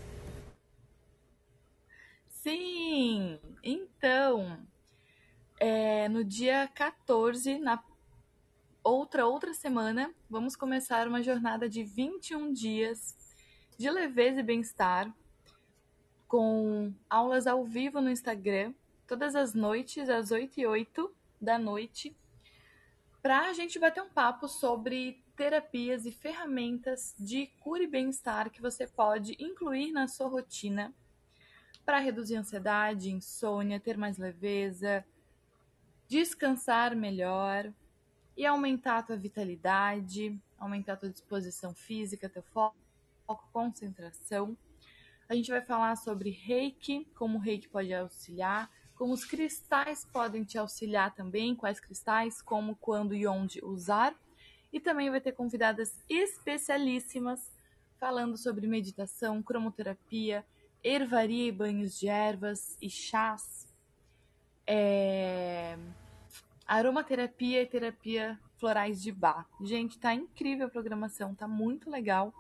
Sim! 2.27 3.39
Então, 3.63 4.59
é, 5.61 6.09
no 6.09 6.25
dia 6.25 6.69
14, 6.75 7.61
na 7.61 7.81
outra 8.83 9.25
outra 9.25 9.55
semana, 9.55 10.13
vamos 10.29 10.57
começar 10.57 11.07
uma 11.07 11.23
jornada 11.23 11.69
de 11.69 11.85
21 11.85 12.53
dias 12.53 13.15
de 13.79 13.89
leveza 13.89 14.41
e 14.41 14.43
bem-estar 14.43 15.15
com 16.29 16.93
aulas 17.09 17.47
ao 17.47 17.65
vivo 17.65 18.01
no 18.01 18.11
Instagram, 18.11 18.75
todas 19.07 19.35
as 19.35 19.55
noites, 19.55 20.09
às 20.09 20.31
8 20.31 20.61
e 20.61 20.67
8 20.67 21.15
da 21.41 21.59
noite, 21.59 22.17
para 23.23 23.49
a 23.49 23.53
gente 23.53 23.79
bater 23.79 24.03
um 24.03 24.09
papo 24.09 24.49
sobre 24.49 25.23
terapias 25.37 26.07
e 26.07 26.13
ferramentas 26.13 27.15
de 27.19 27.47
cura 27.61 27.83
e 27.83 27.87
bem-estar 27.87 28.51
que 28.51 28.63
você 28.63 28.87
pode 28.87 29.37
incluir 29.39 29.93
na 29.93 30.09
sua 30.09 30.29
rotina 30.29 30.95
para 31.85 31.99
reduzir 31.99 32.37
ansiedade, 32.37 33.13
insônia, 33.13 33.79
ter 33.79 33.97
mais 33.97 34.17
leveza, 34.17 35.05
descansar 36.09 36.97
melhor 36.97 37.73
e 38.37 38.45
aumentar 38.45 38.99
a 38.99 39.03
tua 39.03 39.17
vitalidade, 39.17 40.41
aumentar 40.59 40.95
a 40.95 40.97
tua 40.97 41.11
disposição 41.11 41.75
física, 41.75 42.29
teu 42.29 42.43
foco, 42.43 42.77
concentração 43.53 44.57
a 45.29 45.35
gente 45.35 45.51
vai 45.51 45.61
falar 45.61 45.97
sobre 45.97 46.31
reiki, 46.31 47.07
como 47.15 47.39
o 47.39 47.41
reiki 47.41 47.69
pode 47.69 47.93
auxiliar, 47.93 48.71
como 48.95 49.13
os 49.13 49.25
cristais 49.25 50.05
podem 50.05 50.45
te 50.45 50.57
auxiliar 50.57 51.15
também, 51.15 51.55
quais 51.55 51.79
cristais, 51.81 52.41
como, 52.41 52.77
quando 52.77 53.15
e 53.15 53.27
onde 53.27 53.65
usar. 53.65 54.15
E 54.73 54.81
também 54.81 55.11
vai 55.11 55.21
ter 55.21 55.33
convidadas 55.33 56.03
especialíssimas 56.09 57.53
falando 57.99 58.37
sobre 58.37 58.67
meditação, 58.67 59.43
cromoterapia, 59.43 60.45
ervaria 60.83 61.49
e 61.49 61.53
banhos 61.53 61.99
de 61.99 62.09
ervas 62.09 62.77
e 62.81 62.89
chás, 62.89 63.67
é... 64.67 65.79
aromaterapia 66.67 67.63
e 67.63 67.67
terapia 67.67 68.39
florais 68.59 69.03
de 69.03 69.13
bar. 69.13 69.47
Gente, 69.61 69.99
tá 69.99 70.15
incrível 70.15 70.67
a 70.67 70.71
programação, 70.71 71.35
tá 71.35 71.47
muito 71.47 71.91
legal. 71.91 72.33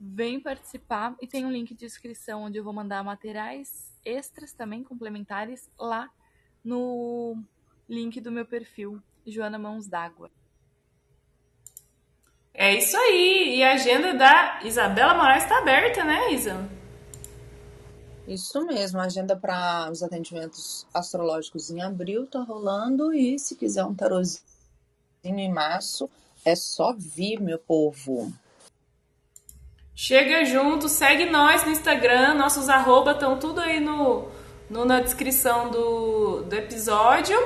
Vem 0.00 0.40
participar 0.40 1.16
e 1.20 1.26
tem 1.26 1.44
um 1.44 1.50
link 1.50 1.74
de 1.74 1.84
inscrição 1.84 2.42
onde 2.42 2.58
eu 2.58 2.64
vou 2.64 2.72
mandar 2.72 3.02
materiais 3.02 3.92
extras 4.04 4.52
também 4.52 4.84
complementares 4.84 5.68
lá 5.78 6.08
no 6.64 7.36
link 7.88 8.20
do 8.20 8.30
meu 8.30 8.46
perfil 8.46 9.02
Joana 9.26 9.58
Mãos 9.58 9.88
d'Água. 9.88 10.30
É 12.54 12.74
isso 12.74 12.96
aí. 12.96 13.56
E 13.56 13.62
a 13.62 13.74
agenda 13.74 14.14
da 14.14 14.60
Isabela 14.64 15.14
Moraes 15.14 15.44
está 15.44 15.58
aberta, 15.58 16.04
né, 16.04 16.32
Isa? 16.32 16.68
Isso 18.26 18.66
mesmo, 18.66 18.98
a 18.98 19.04
agenda 19.04 19.34
para 19.34 19.90
os 19.90 20.02
atendimentos 20.02 20.86
astrológicos 20.92 21.70
em 21.70 21.80
abril 21.80 22.26
tá 22.26 22.40
rolando 22.40 23.14
e 23.14 23.38
se 23.38 23.56
quiser 23.56 23.84
um 23.84 23.94
tarozinho 23.94 24.42
em 25.24 25.50
março, 25.50 26.10
é 26.44 26.54
só 26.54 26.92
vir, 26.92 27.40
meu 27.40 27.58
povo. 27.58 28.30
Chega 30.00 30.44
junto, 30.44 30.88
segue 30.88 31.24
nós 31.24 31.64
no 31.64 31.72
Instagram, 31.72 32.34
nossos 32.34 32.68
arroba 32.68 33.10
estão 33.10 33.36
tudo 33.36 33.60
aí 33.60 33.80
no, 33.80 34.30
no, 34.70 34.84
na 34.84 35.00
descrição 35.00 35.72
do, 35.72 36.44
do 36.44 36.54
episódio. 36.54 37.36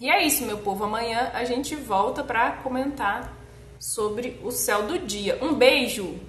E 0.00 0.08
é 0.08 0.24
isso, 0.24 0.46
meu 0.46 0.58
povo. 0.58 0.84
Amanhã 0.84 1.32
a 1.34 1.42
gente 1.42 1.74
volta 1.74 2.22
para 2.22 2.52
comentar 2.62 3.36
sobre 3.80 4.40
o 4.44 4.52
céu 4.52 4.86
do 4.86 4.96
dia. 4.96 5.40
Um 5.42 5.54
beijo! 5.54 6.20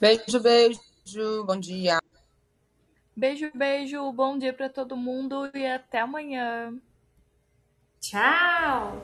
Beijo, 0.00 0.40
beijo. 0.40 1.44
Bom 1.44 1.60
dia. 1.60 1.98
Beijo, 3.14 3.50
beijo. 3.54 4.10
Bom 4.10 4.38
dia 4.38 4.54
para 4.54 4.70
todo 4.70 4.96
mundo 4.96 5.50
e 5.54 5.66
até 5.66 6.00
amanhã. 6.00 6.74
Tchau! 8.00 9.02